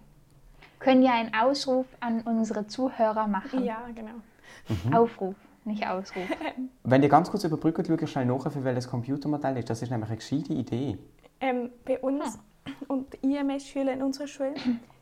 können 0.80 1.02
ja 1.02 1.14
einen 1.14 1.34
Ausruf 1.34 1.86
an 2.00 2.22
unsere 2.22 2.68
Zuhörer 2.68 3.28
machen. 3.28 3.64
Ja, 3.64 3.88
genau. 3.94 4.22
Mhm. 4.68 4.94
Aufruf, 4.94 5.36
nicht 5.66 5.86
Ausruf. 5.86 6.24
Wenn 6.84 7.04
ihr 7.04 7.10
ganz 7.10 7.30
kurz 7.30 7.44
überbrückt, 7.44 7.86
schaut 7.86 8.10
schnell 8.10 8.26
nach, 8.26 8.52
für 8.52 8.64
welches 8.64 8.90
Computermodell 8.90 9.58
ist. 9.58 9.70
Das 9.70 9.82
ist 9.82 9.90
nämlich 9.90 10.10
eine 10.10 10.18
gescheite 10.18 10.54
Idee. 10.54 10.98
Ähm, 11.42 11.72
bei 11.86 12.00
uns 12.00 12.40
und 12.88 13.14
IMS-Schüler 13.16 13.94
in 13.94 14.04
unserer 14.04 14.28
Schule, 14.28 14.54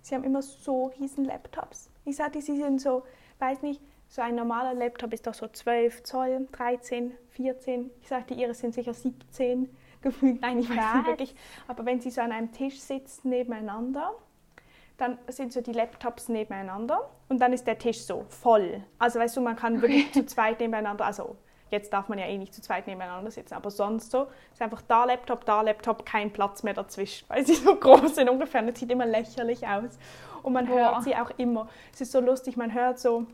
sie 0.01 0.15
haben 0.15 0.24
immer 0.24 0.41
so 0.41 0.91
riesen 1.00 1.25
Laptops. 1.25 1.89
Ich 2.06 2.15
sagte, 2.15 2.41
sie 2.41 2.58
sind 2.58 2.82
so, 2.82 3.03
weiß 3.39 3.62
nicht, 3.62 3.82
so 4.10 4.22
ein 4.22 4.36
normaler 4.36 4.74
Laptop 4.74 5.14
ist 5.14 5.28
doch 5.28 5.34
so 5.34 5.48
12 5.48 6.04
Zoll, 6.04 6.48
13, 6.52 7.14
14. 7.30 7.92
Ich 8.02 8.08
sagte, 8.08 8.34
ihre 8.34 8.54
sind 8.54 8.74
sicher 8.74 8.94
17 8.94 9.70
gefühlt. 10.02 10.42
Nein, 10.42 10.60
ich 10.60 10.70
weiß 10.70 10.78
Was? 10.78 10.96
nicht 10.96 11.08
wirklich. 11.08 11.36
Aber 11.68 11.86
wenn 11.86 12.00
sie 12.00 12.10
so 12.10 12.22
an 12.22 12.32
einem 12.32 12.52
Tisch 12.52 12.80
sitzen 12.80 13.30
nebeneinander, 13.30 14.14
dann 14.98 15.18
sind 15.28 15.54
so 15.54 15.62
die 15.62 15.74
Laptops 15.74 16.30
nebeneinander 16.30 17.10
und 17.30 17.40
dann 17.40 17.54
ist 17.54 17.68
der 17.68 17.78
Tisch 17.78 18.02
so 18.02 18.26
voll. 18.30 18.84
Also 18.98 19.20
weißt 19.20 19.38
du, 19.38 19.42
man 19.42 19.56
kann 19.56 19.82
wirklich 19.82 20.12
zu 20.14 20.26
zweit 20.26 20.60
nebeneinander, 20.60 21.06
also 21.06 21.36
jetzt 21.70 21.94
darf 21.94 22.08
man 22.08 22.18
ja 22.18 22.26
eh 22.26 22.38
nicht 22.38 22.54
zu 22.54 22.62
zweit 22.62 22.88
nebeneinander 22.88 23.30
sitzen, 23.30 23.54
aber 23.54 23.70
sonst 23.70 24.10
so 24.10 24.28
ist 24.54 24.62
einfach 24.62 24.82
da 24.82 25.06
Laptop, 25.06 25.46
da 25.46 25.62
Laptop, 25.62 26.06
kein 26.06 26.32
Platz 26.32 26.64
mehr 26.64 26.74
dazwischen, 26.74 27.26
weil 27.30 27.46
sie 27.46 27.54
so 27.54 27.76
groß 27.76 28.16
sind 28.16 28.30
ungefähr. 28.30 28.62
Das 28.64 28.80
sieht 28.80 28.92
immer 28.92 29.06
lächerlich 29.06 29.68
aus. 29.68 30.00
Und 30.42 30.54
man 30.54 30.66
Boah. 30.66 30.76
hört 30.76 31.04
sie 31.04 31.16
auch 31.16 31.32
immer. 31.38 31.68
Es 31.94 32.02
ist 32.02 32.12
so 32.12 32.20
lustig, 32.20 32.58
man 32.58 32.74
hört 32.74 33.00
so, 33.00 33.28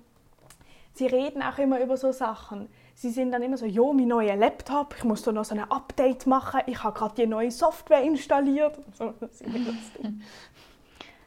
sie 0.94 1.08
reden 1.08 1.42
auch 1.42 1.58
immer 1.58 1.82
über 1.82 1.98
so 1.98 2.12
Sachen. 2.12 2.70
Sie 2.96 3.10
sind 3.10 3.32
dann 3.32 3.42
immer 3.42 3.58
so, 3.58 3.66
jo, 3.66 3.92
mein 3.94 4.08
neuer 4.08 4.36
Laptop, 4.36 4.96
ich 4.98 5.04
muss 5.04 5.24
da 5.24 5.32
noch 5.32 5.46
so 5.46 5.56
ein 5.56 5.72
Update 5.72 6.28
machen, 6.28 6.62
ich 6.68 6.84
habe 6.84 6.98
gerade 6.98 7.16
die 7.16 7.28
neue 7.28 7.52
Software 7.52 8.04
installiert. 8.04 8.80
So, 8.94 9.14
das 9.20 9.42
ist 9.42 9.48
lustig. 9.48 10.12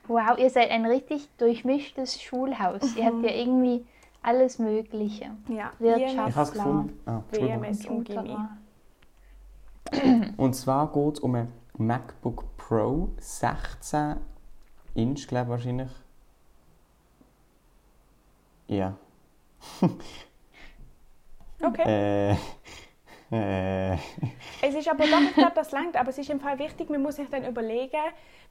Wow, 0.09 0.39
ihr 0.39 0.51
seid 0.51 0.71
ein 0.71 0.87
richtig 0.87 1.29
durchmischtes 1.37 2.23
Schulhaus. 2.23 2.95
Ihr 2.95 3.07
habt 3.07 3.25
ja 3.25 3.31
irgendwie 3.31 3.85
alles 4.23 4.59
Mögliche. 4.59 5.31
Ja, 5.49 5.73
Wirtschaft. 5.79 6.29
Ich 6.29 6.37
habe 6.37 6.43
es 6.43 6.53
Klar. 6.53 6.65
gefunden. 6.65 7.01
Ah. 7.07 7.23
WMS 7.33 7.87
und 7.87 8.05
Gimmi. 8.05 8.37
Computer. 9.91 10.33
Und 10.37 10.55
zwar 10.55 10.93
geht 10.93 11.15
es 11.15 11.21
um 11.21 11.35
ein 11.35 11.53
MacBook 11.77 12.45
Pro 12.57 13.09
16 13.19 14.17
Inch, 14.95 15.27
glaube 15.27 15.45
ich 15.45 15.51
wahrscheinlich. 15.51 15.91
Ja. 18.69 18.97
Okay. 21.63 22.37
Äh, 23.33 23.95
äh, 23.95 23.97
Es 24.63 24.75
ist 24.75 24.89
aber 24.89 25.05
doch, 25.05 25.21
ich 25.21 25.35
glaube, 25.35 25.53
das 25.55 25.73
langt, 25.73 25.97
aber 25.97 26.11
es 26.11 26.19
ist 26.19 26.31
im 26.31 26.39
Fall 26.41 26.59
wichtig, 26.59 26.91
man 26.91 27.03
muss 27.03 27.17
sich 27.17 27.29
dann 27.31 27.45
überlegen, 27.45 27.97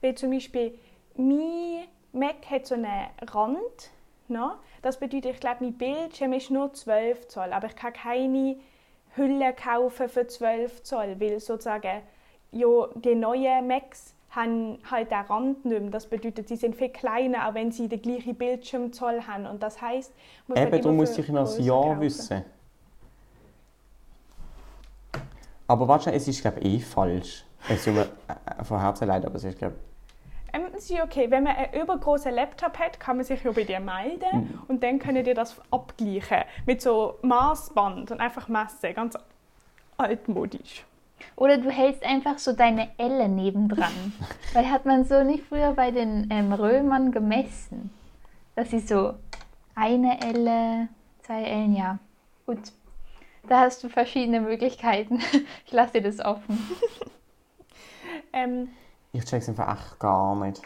weil 0.00 0.14
zum 0.16 0.30
Beispiel 0.30 0.78
mein 1.16 1.86
Mac 2.12 2.50
hat 2.50 2.66
so 2.66 2.74
einen 2.74 3.08
Rand 3.22 3.90
No? 4.28 4.56
Das 4.82 4.98
bedeutet, 4.98 5.34
ich 5.34 5.40
glaube, 5.40 5.58
mein 5.64 5.74
Bildschirm 5.74 6.32
ist 6.32 6.50
nur 6.50 6.72
12 6.72 7.28
Zoll, 7.28 7.52
aber 7.52 7.68
ich 7.68 7.76
kann 7.76 7.92
keine 7.92 8.56
Hülle 9.14 9.52
kaufen 9.54 10.08
für 10.08 10.26
12 10.26 10.82
Zoll, 10.82 11.20
weil 11.20 11.38
sozusagen 11.38 12.02
ja, 12.50 12.88
die 12.94 13.14
neuen 13.14 13.66
Macs 13.66 14.15
haben 14.36 14.78
halt 14.88 15.10
den 15.10 15.18
Rand 15.18 15.64
nicht 15.64 15.80
mehr. 15.80 15.90
Das 15.90 16.06
bedeutet, 16.06 16.48
sie 16.48 16.56
sind 16.56 16.76
viel 16.76 16.90
kleiner, 16.90 17.48
auch 17.48 17.54
wenn 17.54 17.72
sie 17.72 17.88
den 17.88 18.00
gleichen 18.00 18.34
Bildschirmzoll 18.36 19.22
haben. 19.26 19.46
Und 19.46 19.62
das 19.62 19.80
heisst, 19.80 20.12
muss 20.46 20.58
Eben, 20.58 20.82
darum 20.82 20.96
muss 20.96 21.16
ich 21.18 21.28
noch 21.28 21.40
das 21.40 21.58
Ja 21.58 21.98
wissen. 21.98 22.44
Aber 25.66 25.88
warte, 25.88 26.12
es 26.12 26.28
ist 26.28 26.42
glaube 26.42 26.60
ich 26.60 26.74
eh 26.74 26.80
falsch. 26.80 27.44
Es 27.68 27.84
tut 27.84 27.94
mir 27.94 28.02
äh, 28.02 28.62
von 28.62 28.80
Herzen 28.80 29.08
leid, 29.08 29.24
aber 29.24 29.34
es 29.34 29.44
ist 29.44 29.58
glaube 29.58 29.74
ähm, 30.52 30.66
es 30.76 30.88
ist 30.88 31.02
okay. 31.02 31.30
Wenn 31.30 31.42
man 31.42 31.56
einen 31.56 31.82
übergroßen 31.82 32.32
Laptop 32.32 32.78
hat, 32.78 33.00
kann 33.00 33.16
man 33.16 33.24
sich 33.24 33.42
ja 33.42 33.50
bei 33.50 33.64
dir 33.64 33.80
melden 33.80 34.28
mhm. 34.32 34.62
und 34.68 34.82
dann 34.82 34.98
können 34.98 35.24
die 35.24 35.34
das 35.34 35.60
abgleichen 35.70 36.44
mit 36.66 36.80
so 36.80 37.18
Maßband 37.22 38.12
und 38.12 38.20
einfach 38.20 38.48
messen, 38.48 38.94
ganz 38.94 39.18
altmodisch. 39.96 40.84
Oder 41.36 41.58
du 41.58 41.70
hältst 41.70 42.02
einfach 42.02 42.38
so 42.38 42.52
deine 42.52 42.88
Elle 42.98 43.28
nebendran. 43.28 44.12
Weil 44.52 44.70
hat 44.70 44.86
man 44.86 45.04
so 45.04 45.22
nicht 45.22 45.44
früher 45.44 45.72
bei 45.72 45.90
den 45.90 46.28
ähm, 46.30 46.52
Römern 46.52 47.12
gemessen. 47.12 47.90
Dass 48.54 48.70
sie 48.70 48.80
so 48.80 49.14
eine 49.74 50.20
Elle, 50.22 50.88
zwei 51.22 51.42
Ellen, 51.42 51.74
ja. 51.74 51.98
Gut. 52.46 52.58
Da 53.48 53.60
hast 53.60 53.84
du 53.84 53.88
verschiedene 53.88 54.40
Möglichkeiten. 54.40 55.20
Ich 55.66 55.72
lasse 55.72 55.94
dir 55.94 56.02
das 56.02 56.20
offen. 56.20 56.58
ähm, 58.32 58.68
ich 59.12 59.24
check's 59.24 59.48
einfach 59.48 59.72
echt 59.72 59.98
gar 59.98 60.36
nicht. 60.36 60.62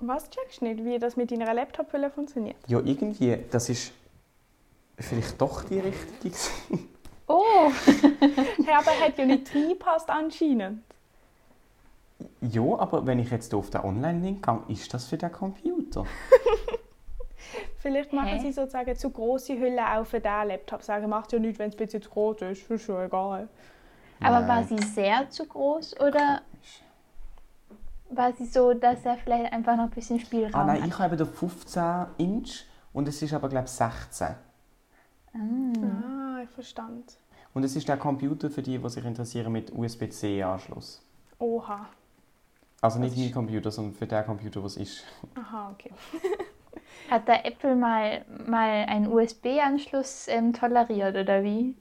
Was 0.00 0.30
checkst 0.30 0.60
du 0.60 0.66
nicht? 0.66 0.84
Wie 0.84 0.98
das 0.98 1.16
mit 1.16 1.30
deiner 1.30 1.52
Laptop-Hülle 1.52 2.10
funktioniert? 2.10 2.56
Ja, 2.68 2.78
irgendwie, 2.78 3.38
das 3.50 3.68
ist 3.68 3.92
vielleicht 4.98 5.40
doch 5.40 5.64
die 5.64 5.80
richtige. 5.80 6.36
Oh! 7.28 7.70
er 8.66 8.76
hat 8.76 9.18
ja 9.18 9.26
nicht 9.26 9.54
reingepasst 9.54 10.08
anscheinend. 10.10 10.82
Ja, 12.40 12.62
aber 12.78 13.06
wenn 13.06 13.18
ich 13.18 13.30
jetzt 13.30 13.54
auf 13.54 13.70
den 13.70 13.82
Online-Link 13.82 14.44
gehe, 14.44 14.62
ist 14.68 14.92
das 14.92 15.06
für 15.06 15.18
den 15.18 15.30
Computer? 15.30 16.04
Vielleicht 17.78 18.12
machen 18.12 18.28
Hä? 18.28 18.40
sie 18.40 18.52
sozusagen 18.52 18.96
zu 18.96 19.10
große 19.10 19.58
Hülle 19.58 19.82
auch 19.94 20.04
für 20.04 20.20
diesen 20.20 20.48
Laptop. 20.48 20.82
Sagen, 20.82 21.08
macht 21.08 21.32
ja 21.32 21.38
nichts, 21.38 21.58
wenn 21.58 21.68
es 21.68 21.74
ein 21.74 21.78
bisschen 21.78 22.02
zu 22.02 22.10
groß 22.10 22.42
ist, 22.42 22.70
ist 22.70 22.82
schon 22.84 23.04
egal. 23.04 23.48
Aber 24.20 24.40
Nein. 24.40 24.48
war 24.48 24.64
sie 24.64 24.78
sehr 24.84 25.30
zu 25.30 25.46
groß 25.46 26.00
oder 26.00 26.40
war 28.10 28.32
sie 28.32 28.46
so, 28.46 28.74
dass 28.74 29.04
er 29.04 29.16
vielleicht 29.16 29.52
einfach 29.52 29.76
noch 29.76 29.84
ein 29.84 29.90
bisschen 29.90 30.18
Spielraum 30.18 30.54
hat? 30.54 30.60
Ah 30.60 30.64
nein, 30.64 30.82
hat? 30.82 30.88
ich 30.88 30.98
habe 30.98 31.16
da 31.16 31.24
15 31.24 32.06
Inch 32.18 32.64
und 32.92 33.06
es 33.06 33.22
ist 33.22 33.32
aber 33.32 33.48
glaube 33.48 33.66
ich 33.66 33.70
16. 33.70 34.26
Ah. 35.34 36.27
Ah, 36.38 36.42
ich 36.44 36.50
verstand. 36.50 37.16
Und 37.54 37.64
es 37.64 37.74
ist 37.76 37.88
der 37.88 37.96
Computer 37.96 38.50
für 38.50 38.62
die, 38.62 38.78
die 38.78 38.88
sich 38.88 39.04
interessieren 39.04 39.52
mit 39.52 39.72
USB-C-Anschluss. 39.72 41.02
Oha. 41.38 41.86
Also 42.80 42.98
nicht 43.00 43.16
mein 43.16 43.32
Computer, 43.32 43.70
sondern 43.70 43.94
für 43.94 44.06
den 44.06 44.24
Computer, 44.24 44.62
was 44.62 44.76
ist. 44.76 45.04
Aha, 45.34 45.70
okay. 45.72 45.90
Hat 47.10 47.26
der 47.26 47.44
Apple 47.44 47.74
mal, 47.74 48.24
mal 48.46 48.84
einen 48.86 49.08
USB-Anschluss 49.08 50.28
ähm, 50.28 50.52
toleriert 50.52 51.16
oder 51.16 51.42
wie? 51.42 51.74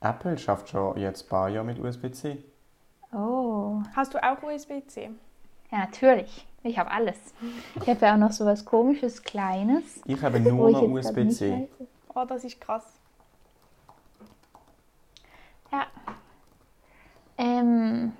Apple 0.00 0.38
schafft 0.38 0.70
schon 0.70 0.96
jetzt 0.98 1.26
ein 1.26 1.28
paar 1.28 1.48
Jahre 1.48 1.66
mit 1.66 1.78
USB-C. 1.78 2.42
Oh. 3.12 3.82
Hast 3.94 4.14
du 4.14 4.22
auch 4.22 4.42
USB-C? 4.42 5.10
Ja, 5.70 5.78
natürlich. 5.78 6.46
Ich 6.62 6.78
habe 6.78 6.90
alles. 6.90 7.16
Ich 7.74 7.88
habe 7.88 8.06
ja 8.06 8.14
auch 8.14 8.18
noch 8.18 8.32
so 8.32 8.46
was 8.46 8.64
komisches, 8.64 9.22
Kleines. 9.22 10.00
Ich 10.06 10.22
habe 10.22 10.40
nur 10.40 10.70
noch 10.70 10.82
USB-C. 10.82 11.68
Oh, 12.14 12.24
das 12.24 12.44
ist 12.44 12.60
krass. 12.60 12.84
Ja. 15.70 15.86
Ähm. 17.38 18.12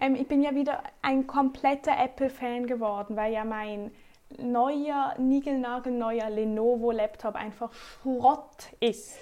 Ähm, 0.00 0.14
ich 0.16 0.26
bin 0.26 0.42
ja 0.42 0.54
wieder 0.54 0.82
ein 1.00 1.26
kompletter 1.26 1.96
Apple-Fan 1.96 2.66
geworden, 2.66 3.16
weil 3.16 3.32
ja 3.32 3.44
mein 3.44 3.92
neuer, 4.38 5.14
niegelnagelneuer 5.18 6.30
Lenovo-Laptop 6.30 7.34
einfach 7.34 7.72
Schrott 7.72 8.72
ist. 8.80 9.16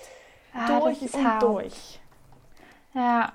Ah, 0.54 0.80
durch 0.80 1.02
ist 1.02 1.14
und 1.14 1.26
hart. 1.26 1.42
durch. 1.42 2.00
Ja. 2.94 3.32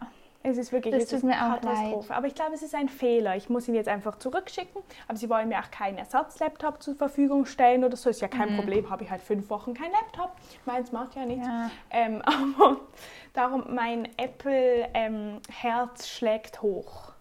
Es 0.48 0.60
ist 0.60 0.72
wirklich 0.72 0.94
das 0.94 1.10
tut 1.10 1.24
mir 1.24 1.34
auch 1.34 1.60
Katastrophe. 1.60 2.10
Leid. 2.10 2.18
Aber 2.18 2.28
ich 2.28 2.36
glaube, 2.36 2.54
es 2.54 2.62
ist 2.62 2.75
ein 2.75 2.88
Fehler. 2.88 3.36
Ich 3.36 3.50
muss 3.50 3.68
ihn 3.68 3.74
jetzt 3.74 3.88
einfach 3.88 4.20
zurückschicken. 4.20 4.84
Aber 5.08 5.18
sie 5.18 5.28
wollen 5.28 5.50
mir 5.50 5.58
auch 5.60 5.72
keinen 5.72 5.98
Ersatzlaptop 5.98 6.84
zur 6.84 6.96
Verfügung 6.96 7.48
stellen 7.48 7.84
oder 7.84 7.98
so. 7.98 8.12
Ist 8.12 8.22
ja 8.22 8.28
kein 8.28 8.54
mhm. 8.54 8.58
Problem. 8.58 8.90
Habe 8.92 9.04
ich 9.04 9.10
halt 9.10 9.24
fünf 9.24 9.50
Wochen 9.50 9.74
kein 9.74 9.92
Laptop. 9.92 10.36
Meins 10.66 10.92
macht 10.92 11.16
ja 11.16 11.25
nichts. 11.25 11.48
Ja. 11.48 11.72
Ähm, 11.90 12.22
aber 12.25 12.78
darum, 13.34 13.64
mein 13.74 14.08
Apple-Herz 14.18 14.92
ähm, 14.94 16.06
schlägt 16.06 16.62
hoch. 16.62 17.14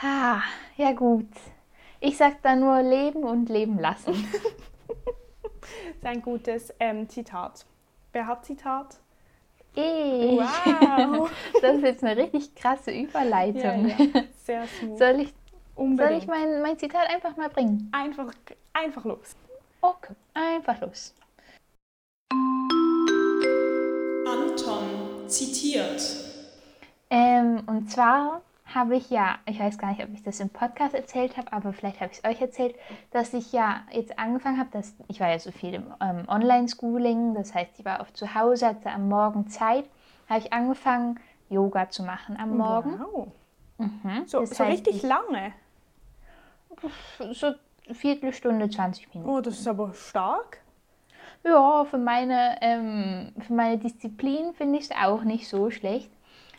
Ha, 0.00 0.42
ja 0.76 0.92
gut. 0.92 1.28
Ich 1.98 2.18
sag 2.18 2.40
da 2.42 2.54
nur 2.54 2.82
leben 2.82 3.24
und 3.24 3.48
leben 3.48 3.80
lassen. 3.80 4.12
das 4.86 5.70
ist 5.96 6.06
ein 6.06 6.22
gutes 6.22 6.72
ähm, 6.78 7.08
Zitat. 7.08 7.66
Wer 8.12 8.28
hat 8.28 8.44
Zitat? 8.44 9.00
Ich. 9.76 9.82
Wow. 9.82 11.30
Das 11.60 11.76
ist 11.76 11.82
jetzt 11.82 12.04
eine 12.04 12.16
richtig 12.16 12.54
krasse 12.54 12.90
Überleitung. 12.92 13.88
Ja, 13.88 13.96
ja. 13.98 14.24
Sehr 14.42 14.66
smooth. 14.80 14.98
Soll 14.98 15.20
ich, 15.20 15.34
soll 15.76 16.12
ich 16.16 16.26
mein, 16.26 16.62
mein 16.62 16.78
Zitat 16.78 17.08
einfach 17.10 17.36
mal 17.36 17.50
bringen? 17.50 17.90
Einfach, 17.92 18.32
einfach 18.72 19.04
los. 19.04 19.36
Okay, 19.82 20.14
einfach 20.32 20.80
los. 20.80 21.14
Anton 24.26 25.28
zitiert. 25.28 26.02
Ähm, 27.10 27.62
und 27.66 27.90
zwar 27.90 28.40
habe 28.74 28.96
ich 28.96 29.10
ja, 29.10 29.36
ich 29.46 29.60
weiß 29.60 29.78
gar 29.78 29.90
nicht, 29.90 30.02
ob 30.02 30.12
ich 30.12 30.22
das 30.22 30.40
im 30.40 30.50
Podcast 30.50 30.94
erzählt 30.94 31.36
habe, 31.36 31.52
aber 31.52 31.72
vielleicht 31.72 32.00
habe 32.00 32.12
ich 32.12 32.18
es 32.18 32.24
euch 32.24 32.40
erzählt, 32.40 32.74
dass 33.12 33.32
ich 33.32 33.52
ja 33.52 33.82
jetzt 33.92 34.18
angefangen 34.18 34.58
habe, 34.58 34.70
dass 34.72 34.94
ich 35.08 35.20
war 35.20 35.28
ja 35.28 35.38
so 35.38 35.52
viel 35.52 35.74
im 35.74 35.94
ähm, 36.00 36.24
Online-Schooling, 36.28 37.34
das 37.34 37.54
heißt, 37.54 37.78
ich 37.78 37.84
war 37.84 38.00
oft 38.00 38.16
zu 38.16 38.34
Hause, 38.34 38.66
hatte 38.66 38.90
am 38.90 39.08
Morgen 39.08 39.48
Zeit, 39.48 39.84
habe 40.28 40.40
ich 40.40 40.52
angefangen, 40.52 41.20
Yoga 41.48 41.88
zu 41.90 42.02
machen 42.02 42.36
am 42.36 42.56
Morgen. 42.56 42.98
Wow. 42.98 43.28
Mhm. 43.78 44.24
So, 44.26 44.44
so 44.44 44.64
richtig 44.64 45.02
lange? 45.02 45.52
So 47.32 47.54
Viertelstunde, 47.92 48.68
20 48.68 49.14
Minuten. 49.14 49.30
Oh, 49.30 49.40
das 49.40 49.60
ist 49.60 49.68
aber 49.68 49.94
stark. 49.94 50.58
Ja, 51.44 51.84
für 51.84 51.98
meine, 51.98 52.58
ähm, 52.60 53.32
für 53.38 53.52
meine 53.52 53.78
Disziplin 53.78 54.52
finde 54.54 54.78
ich 54.78 54.86
es 54.86 54.90
auch 54.90 55.22
nicht 55.22 55.48
so 55.48 55.70
schlecht. 55.70 56.10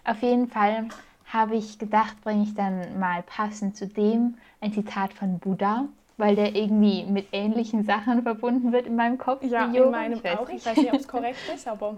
Auf 0.05 0.21
jeden 0.21 0.47
Fall 0.47 0.87
habe 1.31 1.55
ich 1.55 1.77
gedacht, 1.77 2.21
bringe 2.21 2.43
ich 2.43 2.53
dann 2.53 2.99
mal 2.99 3.21
passend 3.23 3.75
zu 3.75 3.87
dem 3.87 4.37
ein 4.61 4.73
Zitat 4.73 5.13
von 5.13 5.39
Buddha, 5.39 5.85
weil 6.17 6.35
der 6.35 6.55
irgendwie 6.55 7.03
mit 7.05 7.27
ähnlichen 7.31 7.83
Sachen 7.83 8.23
verbunden 8.23 8.71
wird 8.71 8.87
in 8.87 8.95
meinem 8.95 9.17
Kopf. 9.17 9.43
Ja, 9.43 9.65
in 9.65 9.91
meinem 9.91 10.19
ich 10.19 10.29
auch. 10.29 10.49
Ich 10.49 10.65
weiß 10.65 10.77
nicht, 10.77 10.93
ob 10.93 10.99
es 10.99 11.07
korrekt 11.07 11.39
ist, 11.53 11.67
aber. 11.67 11.97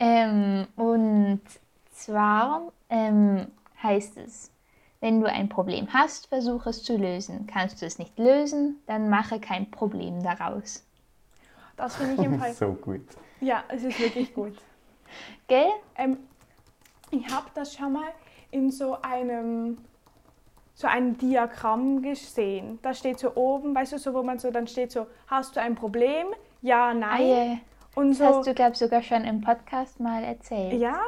Ähm, 0.00 0.66
und 0.76 1.40
zwar 1.92 2.72
ähm, 2.88 3.46
heißt 3.82 4.16
es, 4.18 4.50
wenn 5.00 5.20
du 5.20 5.28
ein 5.28 5.48
Problem 5.48 5.92
hast, 5.92 6.28
versuche 6.28 6.70
es 6.70 6.82
zu 6.82 6.96
lösen. 6.96 7.46
Kannst 7.46 7.82
du 7.82 7.86
es 7.86 7.98
nicht 7.98 8.18
lösen, 8.18 8.76
dann 8.86 9.10
mache 9.10 9.38
kein 9.38 9.70
Problem 9.70 10.22
daraus. 10.22 10.84
Das 11.76 11.94
finde 11.96 12.14
ich 12.14 12.22
im 12.22 12.34
Fall. 12.40 12.52
so 12.52 12.72
gut. 12.72 13.02
Ja, 13.40 13.62
es 13.68 13.84
ist 13.84 14.00
wirklich 14.00 14.34
gut. 14.34 14.54
Gell? 15.46 15.68
Ähm, 15.96 16.18
ich 17.10 17.32
habe 17.32 17.46
das 17.54 17.74
schon 17.74 17.92
mal 17.92 18.12
in 18.50 18.70
so 18.70 19.00
einem 19.02 19.78
so 20.74 20.86
ein 20.86 21.18
Diagramm 21.18 22.02
gesehen. 22.02 22.78
Da 22.82 22.94
steht 22.94 23.18
so 23.18 23.34
oben, 23.34 23.74
weißt 23.74 23.94
du, 23.94 23.98
so 23.98 24.14
wo 24.14 24.22
man 24.22 24.38
so 24.38 24.50
dann 24.50 24.68
steht 24.68 24.92
so, 24.92 25.06
hast 25.26 25.56
du 25.56 25.60
ein 25.60 25.74
Problem? 25.74 26.28
Ja, 26.62 26.94
nein. 26.94 27.10
Ah, 27.10 27.18
yeah. 27.20 27.58
Und 27.96 28.10
das 28.10 28.18
so, 28.18 28.24
hast 28.26 28.46
du 28.46 28.54
glaube 28.54 28.72
ich 28.72 28.78
sogar 28.78 29.02
schon 29.02 29.24
im 29.24 29.40
Podcast 29.40 29.98
mal 29.98 30.22
erzählt. 30.22 30.74
Ja. 30.74 31.00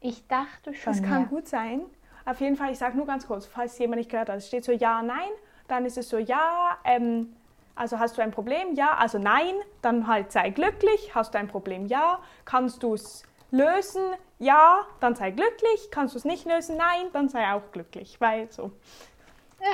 Ich 0.00 0.26
dachte 0.28 0.72
schon. 0.72 0.92
Das 0.92 1.02
kann 1.02 1.22
ja. 1.22 1.28
gut 1.28 1.48
sein. 1.48 1.82
Auf 2.24 2.40
jeden 2.40 2.56
Fall, 2.56 2.70
ich 2.70 2.78
sage 2.78 2.96
nur 2.96 3.06
ganz 3.06 3.26
kurz, 3.26 3.46
falls 3.46 3.76
jemand 3.78 3.98
nicht 3.98 4.10
gehört 4.10 4.28
hat, 4.28 4.36
es 4.36 4.46
steht 4.46 4.64
so 4.64 4.72
ja, 4.72 5.02
nein, 5.02 5.30
dann 5.68 5.84
ist 5.84 5.98
es 5.98 6.08
so 6.08 6.18
ja, 6.18 6.76
ähm, 6.84 7.34
also 7.74 7.98
hast 7.98 8.16
du 8.16 8.22
ein 8.22 8.30
Problem? 8.30 8.74
Ja, 8.74 8.94
also 8.94 9.18
nein, 9.18 9.54
dann 9.82 10.06
halt 10.06 10.32
sei 10.32 10.50
glücklich. 10.50 11.14
Hast 11.14 11.34
du 11.34 11.38
ein 11.38 11.46
Problem? 11.48 11.86
Ja, 11.86 12.20
kannst 12.44 12.82
du 12.82 12.94
es 12.94 13.24
lösen? 13.50 14.02
Ja, 14.38 14.82
dann 15.00 15.14
sei 15.14 15.30
glücklich. 15.30 15.88
Kannst 15.90 16.14
du 16.14 16.18
es 16.18 16.24
nicht 16.24 16.44
lösen? 16.46 16.76
Nein, 16.76 17.06
dann 17.12 17.28
sei 17.28 17.52
auch 17.52 17.72
glücklich. 17.72 18.20
Weil 18.20 18.50
so. 18.50 18.70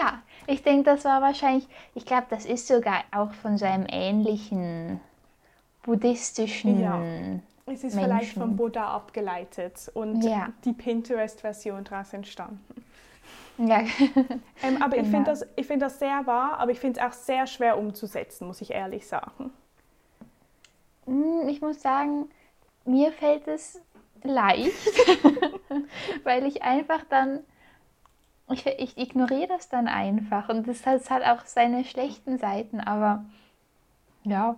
Ja, 0.00 0.22
ich 0.46 0.62
denke, 0.62 0.84
das 0.84 1.04
war 1.04 1.20
wahrscheinlich, 1.22 1.66
ich 1.94 2.06
glaube, 2.06 2.26
das 2.30 2.44
ist 2.46 2.68
sogar 2.68 3.02
auch 3.10 3.32
von 3.32 3.58
so 3.58 3.64
einem 3.66 3.86
ähnlichen 3.88 5.00
buddhistischen. 5.82 6.80
Ja. 6.80 7.00
Es 7.66 7.84
ist 7.84 7.94
Menschen. 7.94 8.00
vielleicht 8.00 8.32
von 8.34 8.56
Buddha 8.56 8.88
abgeleitet 8.94 9.90
und 9.94 10.22
ja. 10.22 10.48
die 10.64 10.72
Pinterest-Version 10.72 11.84
daraus 11.84 12.12
entstanden. 12.12 12.84
Ja. 13.58 13.82
Ähm, 14.64 14.80
aber 14.80 14.96
ich 14.96 15.02
Genau. 15.02 15.16
finde 15.16 15.30
das, 15.32 15.44
ich 15.56 15.66
find 15.66 15.82
das 15.82 15.98
sehr 15.98 16.24
wahr, 16.26 16.58
aber 16.60 16.70
ich 16.70 16.78
finde 16.78 17.00
es 17.00 17.06
auch 17.06 17.12
sehr 17.12 17.48
schwer 17.48 17.76
umzusetzen, 17.76 18.46
muss 18.46 18.60
ich 18.60 18.70
ehrlich 18.70 19.06
sagen. 19.08 19.50
Hm, 21.06 21.48
Ich 21.48 21.60
muss 21.60 21.82
sagen, 21.82 22.28
mir 22.84 23.12
fällt 23.12 23.48
es 23.48 23.80
leicht, 24.22 24.72
weil 26.24 26.46
ich 26.46 26.62
einfach 26.62 27.04
dann, 27.08 27.40
ich, 28.50 28.66
ich 28.66 28.98
ignoriere 28.98 29.48
das 29.48 29.68
dann 29.68 29.88
einfach 29.88 30.48
und 30.48 30.68
das 30.68 30.86
hat, 30.86 31.00
es 31.00 31.10
hat 31.10 31.24
auch 31.24 31.44
seine 31.46 31.84
schlechten 31.84 32.38
Seiten, 32.38 32.80
aber 32.80 33.24
ja, 34.24 34.56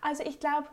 Also 0.00 0.22
ich 0.22 0.40
glaube, 0.40 0.68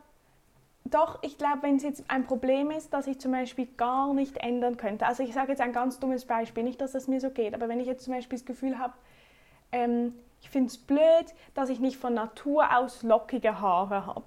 doch, 0.84 1.18
ich 1.22 1.36
glaube, 1.36 1.62
wenn 1.62 1.76
es 1.76 1.82
jetzt 1.82 2.04
ein 2.08 2.26
Problem 2.26 2.70
ist, 2.70 2.92
dass 2.92 3.06
ich 3.06 3.18
zum 3.18 3.32
Beispiel 3.32 3.66
gar 3.76 4.14
nicht 4.14 4.36
ändern 4.38 4.76
könnte. 4.76 5.06
Also 5.06 5.22
ich 5.22 5.34
sage 5.34 5.50
jetzt 5.50 5.60
ein 5.60 5.72
ganz 5.72 5.98
dummes 5.98 6.24
Beispiel, 6.24 6.62
nicht, 6.62 6.80
dass 6.80 6.92
das 6.92 7.08
mir 7.08 7.20
so 7.20 7.30
geht, 7.30 7.54
aber 7.54 7.68
wenn 7.68 7.80
ich 7.80 7.86
jetzt 7.86 8.04
zum 8.04 8.14
Beispiel 8.14 8.38
das 8.38 8.46
Gefühl 8.46 8.78
habe, 8.78 8.94
ähm, 9.72 10.14
ich 10.40 10.50
finde 10.50 10.68
es 10.68 10.78
blöd, 10.78 11.34
dass 11.54 11.68
ich 11.68 11.80
nicht 11.80 11.96
von 11.96 12.14
Natur 12.14 12.76
aus 12.76 13.02
lockige 13.02 13.60
Haare 13.60 14.06
habe. 14.06 14.24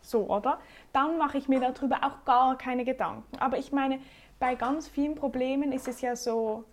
So, 0.00 0.28
oder? 0.28 0.58
Dann 0.92 1.16
mache 1.16 1.38
ich 1.38 1.48
mir 1.48 1.60
darüber 1.60 1.98
auch 2.02 2.24
gar 2.24 2.58
keine 2.58 2.84
Gedanken. 2.84 3.38
Aber 3.38 3.58
ich 3.58 3.72
meine, 3.72 4.00
bei 4.38 4.54
ganz 4.54 4.88
vielen 4.88 5.14
Problemen 5.14 5.72
ist 5.72 5.88
es 5.88 6.00
ja 6.00 6.16
so, 6.16 6.64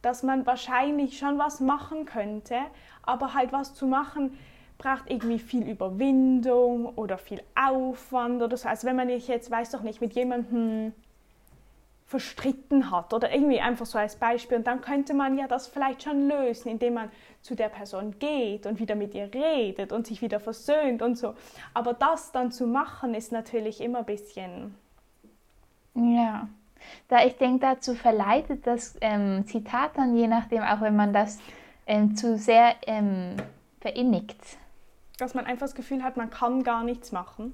dass 0.00 0.22
man 0.22 0.46
wahrscheinlich 0.46 1.18
schon 1.18 1.38
was 1.38 1.60
machen 1.60 2.06
könnte, 2.06 2.56
aber 3.02 3.34
halt 3.34 3.52
was 3.52 3.74
zu 3.74 3.86
machen 3.86 4.38
braucht 4.80 5.10
irgendwie 5.10 5.38
viel 5.38 5.68
Überwindung 5.68 6.86
oder 6.96 7.18
viel 7.18 7.42
Aufwand 7.54 8.42
oder 8.42 8.56
so. 8.56 8.66
Also 8.68 8.86
wenn 8.86 8.96
man 8.96 9.10
jetzt, 9.10 9.50
weiß 9.50 9.70
doch 9.70 9.82
nicht, 9.82 10.00
mit 10.00 10.14
jemandem 10.14 10.94
verstritten 12.10 12.90
hat 12.90 13.14
oder 13.14 13.32
irgendwie 13.32 13.60
einfach 13.60 13.86
so 13.86 13.96
als 13.96 14.16
Beispiel 14.16 14.58
und 14.58 14.66
dann 14.66 14.80
könnte 14.80 15.14
man 15.14 15.38
ja 15.38 15.46
das 15.46 15.68
vielleicht 15.68 16.02
schon 16.02 16.28
lösen, 16.28 16.68
indem 16.68 16.94
man 16.94 17.08
zu 17.40 17.54
der 17.54 17.68
Person 17.68 18.18
geht 18.18 18.66
und 18.66 18.80
wieder 18.80 18.96
mit 18.96 19.14
ihr 19.14 19.32
redet 19.32 19.92
und 19.92 20.08
sich 20.08 20.20
wieder 20.20 20.40
versöhnt 20.40 21.02
und 21.02 21.16
so. 21.16 21.34
Aber 21.72 21.94
das 21.94 22.32
dann 22.32 22.50
zu 22.50 22.66
machen 22.66 23.14
ist 23.14 23.30
natürlich 23.30 23.80
immer 23.80 24.00
ein 24.00 24.06
bisschen 24.06 24.74
ja. 25.94 26.48
Da 27.08 27.24
ich 27.24 27.36
denke, 27.36 27.60
dazu 27.60 27.94
verleitet 27.94 28.66
das 28.66 28.96
ähm, 29.00 29.44
Zitat 29.46 29.92
dann, 29.96 30.16
je 30.16 30.26
nachdem, 30.26 30.62
auch 30.62 30.80
wenn 30.80 30.96
man 30.96 31.12
das 31.12 31.38
ähm, 31.86 32.16
zu 32.16 32.38
sehr 32.38 32.74
ähm, 32.86 33.36
verinnigt. 33.80 34.58
dass 35.18 35.34
man 35.34 35.44
einfach 35.44 35.66
das 35.66 35.74
Gefühl 35.74 36.02
hat, 36.02 36.16
man 36.16 36.30
kann 36.30 36.62
gar 36.64 36.82
nichts 36.82 37.12
machen. 37.12 37.52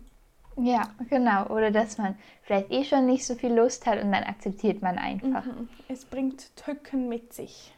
Ja, 0.56 0.88
genau. 1.10 1.46
Oder 1.48 1.70
dass 1.70 1.98
man 1.98 2.16
vielleicht 2.42 2.70
eh 2.70 2.84
schon 2.84 3.04
nicht 3.06 3.26
so 3.26 3.34
viel 3.34 3.52
Lust 3.54 3.84
hat 3.86 4.02
und 4.02 4.10
dann 4.12 4.24
akzeptiert 4.24 4.80
man 4.82 4.98
einfach. 4.98 5.44
Mhm. 5.44 5.68
Es 5.88 6.04
bringt 6.04 6.56
Tücken 6.56 7.08
mit 7.08 7.32
sich. 7.34 7.74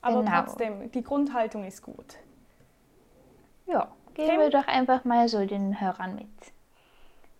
Aber 0.00 0.22
Genau. 0.22 0.42
trotzdem, 0.44 0.90
die 0.92 1.02
Grundhaltung 1.02 1.64
ist 1.64 1.82
gut. 1.82 2.16
Ja, 3.66 3.88
geben 4.14 4.28
Tim? 4.30 4.40
wir 4.40 4.50
doch 4.50 4.66
einfach 4.68 5.04
mal 5.04 5.28
so 5.28 5.44
den 5.46 5.80
Hörern 5.80 6.14
mit. 6.14 6.26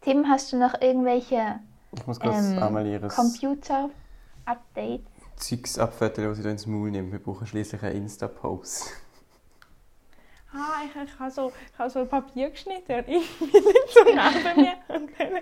Tim, 0.02 0.28
hast 0.28 0.52
du 0.52 0.58
noch 0.58 0.80
irgendwelche 0.80 1.60
Ich 1.92 2.06
muss 2.06 2.20
kurz 2.20 2.36
ähm, 2.36 2.62
einmal 2.62 2.86
ihres 2.86 3.14
Computer-Updates? 3.14 5.04
Zeugs 5.36 5.78
abfetteln, 5.78 6.30
was 6.30 6.38
ich 6.38 6.44
da 6.44 6.50
ins 6.50 6.66
Maul 6.66 6.90
nehme. 6.90 7.10
Wir 7.12 7.18
brauchen 7.18 7.46
schließlich 7.46 7.82
einen 7.82 7.96
Insta-Post. 8.02 8.92
Ah, 10.54 10.82
ich, 10.84 10.94
ich 11.02 11.18
habe 11.18 11.30
so, 11.30 11.52
ich 11.73 11.78
habe 11.78 11.90
so 11.90 12.04
Papier 12.06 12.50
geschnitten 12.50 12.92
und 12.92 13.08
irgendwie 13.08 13.44
liegt 13.46 13.90
so 13.92 14.04
neben 14.04 14.61
mir. 14.61 14.75
Und 14.88 15.11
dann, 15.18 15.32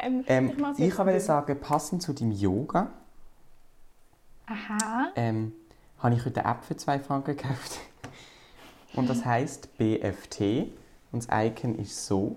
ähm, 0.02 0.24
Ähm, 0.28 0.74
ich 0.78 0.96
wollte 0.98 1.12
dünn. 1.12 1.20
sagen, 1.20 1.60
passend 1.60 2.02
zu 2.02 2.12
deinem 2.12 2.30
Yoga, 2.32 2.90
Aha. 4.46 5.08
ähm, 5.16 5.52
habe 5.98 6.14
ich 6.14 6.24
heute 6.24 6.44
eine 6.44 6.54
App 6.54 6.64
für 6.64 6.76
2 6.76 7.00
Franken 7.00 7.36
gekauft. 7.36 7.80
Und 8.94 9.10
das 9.10 9.24
heißt 9.24 9.76
BFT. 9.76 10.40
Und 11.12 11.26
das 11.26 11.28
Icon 11.46 11.74
ist 11.78 12.06
so. 12.06 12.36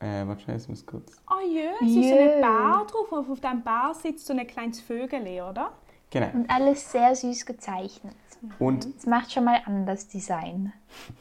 Äh, 0.00 0.26
warte 0.26 0.42
schnell, 0.42 0.56
ich 0.58 0.68
muss 0.68 0.84
kurz. 0.84 1.12
Ah 1.26 1.40
ja, 1.48 1.70
es 1.80 1.88
ist 1.88 1.94
so 1.94 2.14
ein 2.18 2.40
Bär 2.40 2.86
drauf 2.90 3.10
und 3.12 3.30
auf 3.30 3.40
diesem 3.40 3.62
Bär 3.62 3.92
sitzt 3.94 4.26
so 4.26 4.34
ein 4.34 4.46
kleines 4.46 4.80
Vögel, 4.80 5.22
oder? 5.42 5.72
Genau. 6.10 6.30
Und 6.32 6.48
alles 6.50 6.92
sehr 6.92 7.14
süß 7.14 7.46
gezeichnet. 7.46 8.14
Und 8.58 8.94
Das 8.96 9.06
macht 9.06 9.32
schon 9.32 9.44
mal 9.44 9.62
an, 9.64 9.86
das 9.86 10.06
Design. 10.06 10.72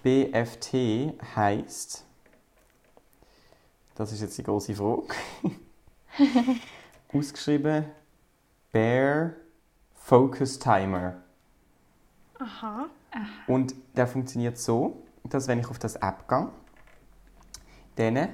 BFT 0.04 1.14
heißt. 1.36 2.06
Das 3.96 4.12
ist 4.12 4.22
jetzt 4.22 4.38
die 4.38 4.44
große 4.44 4.76
Frage. 4.76 5.04
Ausgeschrieben 7.14 7.86
Bear 8.72 9.34
Focus 9.94 10.60
Timer. 10.60 11.16
Aha. 12.40 12.88
Und 13.48 13.76
der 13.96 14.08
funktioniert 14.08 14.58
so, 14.58 15.04
dass 15.24 15.48
wenn 15.48 15.60
ich 15.60 15.68
auf 15.68 15.80
das 15.80 15.96
App 15.96 16.28
gehe, 16.28 16.50
dann 17.96 18.30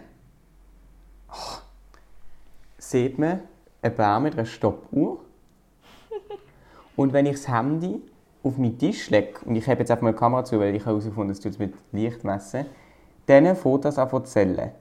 oh, 1.30 1.58
sieht 2.78 3.20
man 3.20 3.42
einen 3.82 3.96
Bär 3.96 4.20
mit 4.20 4.34
einer 4.34 4.46
Stoppuhr. 4.46 5.24
Und 7.00 7.14
wenn 7.14 7.26
ich 7.28 7.38
das 7.38 7.48
Handy 7.48 8.02
auf 8.44 8.58
meinen 8.58 8.78
Tisch 8.78 9.10
lege, 9.10 9.40
und 9.46 9.56
ich 9.56 9.66
habe 9.70 9.80
jetzt 9.80 9.90
einfach 9.90 10.02
mal 10.04 10.12
die 10.12 10.18
Kamera 10.18 10.44
zu, 10.44 10.60
weil 10.60 10.76
ich 10.76 10.82
habe 10.82 10.92
herausgefunden, 10.92 11.32
es 11.32 11.40
tut 11.40 11.54
es 11.54 11.58
mit 11.58 11.74
Licht 11.94 12.26
messen, 12.26 12.66
dann 13.26 13.56
fängt 13.56 13.86
das 13.86 13.98
an 13.98 14.10
zu 14.10 14.20
zählen. 14.20 14.72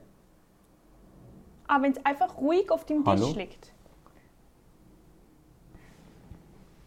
Aber 1.65 1.83
wenn 1.83 1.93
es 1.93 2.05
einfach 2.05 2.37
ruhig 2.37 2.69
auf 2.71 2.85
dem 2.85 3.05
Hallo? 3.05 3.27
Tisch 3.27 3.35
liegt. 3.37 3.73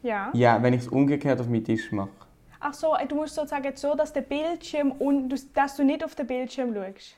Ja. 0.02 0.30
Ja, 0.34 0.62
wenn 0.62 0.74
ich 0.74 0.82
es 0.82 0.88
umgekehrt 0.88 1.40
auf 1.40 1.48
meinen 1.48 1.64
Tisch 1.64 1.90
mache. 1.92 2.10
Ach 2.60 2.74
so, 2.74 2.94
du 3.08 3.14
musst 3.16 3.34
sozusagen 3.34 3.64
jetzt 3.64 3.80
so, 3.80 3.94
dass 3.94 4.12
der 4.12 4.20
Bildschirm 4.20 4.92
und 4.92 5.30
du- 5.30 5.36
dass 5.54 5.76
du 5.76 5.84
nicht 5.84 6.04
auf 6.04 6.14
den 6.14 6.26
Bildschirm 6.26 6.74
schaust. 6.74 7.16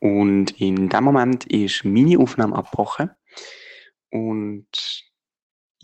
Und 0.00 0.60
in 0.60 0.90
dem 0.90 1.04
Moment 1.04 1.46
ist 1.46 1.82
meine 1.86 2.18
Aufnahme 2.18 2.56
abgebrochen. 2.56 3.08
Und 4.10 4.66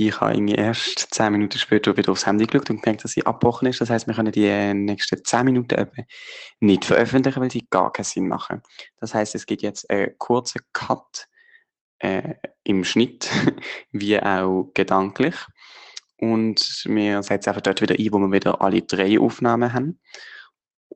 ich 0.09 0.21
habe 0.21 0.33
irgendwie 0.33 0.55
erst 0.55 1.13
zehn 1.15 1.33
Minuten 1.33 1.59
später 1.59 1.95
wieder 1.97 2.13
aufs 2.13 2.27
Handy 2.27 2.47
geschaut 2.47 2.71
und 2.71 2.83
gemerkt, 2.83 3.05
dass 3.05 3.13
sie 3.13 3.27
abgebrochen 3.27 3.69
ist. 3.69 3.81
Das 3.83 3.91
heißt, 3.91 4.07
wir 4.07 4.15
können 4.15 4.33
die 4.33 4.47
äh, 4.47 4.73
nächsten 4.73 5.23
zehn 5.25 5.45
Minuten 5.45 5.75
etwa 5.75 6.03
nicht 6.61 6.87
veröffentlichen, 6.87 7.41
weil 7.41 7.51
sie 7.51 7.67
gar 7.69 7.93
keinen 7.93 8.05
Sinn 8.05 8.27
machen. 8.27 8.63
Das 8.99 9.15
heißt, 9.15 9.35
es 9.35 9.45
gibt 9.45 9.61
jetzt 9.61 9.91
einen 9.91 10.17
kurzen 10.17 10.63
Cut 10.73 11.29
äh, 11.99 12.35
im 12.65 12.85
Schnitt, 12.85 13.29
wie 13.93 14.19
auch 14.19 14.71
gedanklich. 14.73 15.35
Und 16.17 16.83
wir 16.87 17.23
setzen 17.23 17.51
einfach 17.51 17.63
dort 17.63 17.83
wieder 17.83 17.95
ein, 17.99 18.13
wo 18.13 18.19
wir 18.19 18.33
wieder 18.33 18.63
alle 18.63 18.83
drei 18.83 19.21
Aufnahmen 19.21 19.73
haben 19.73 20.01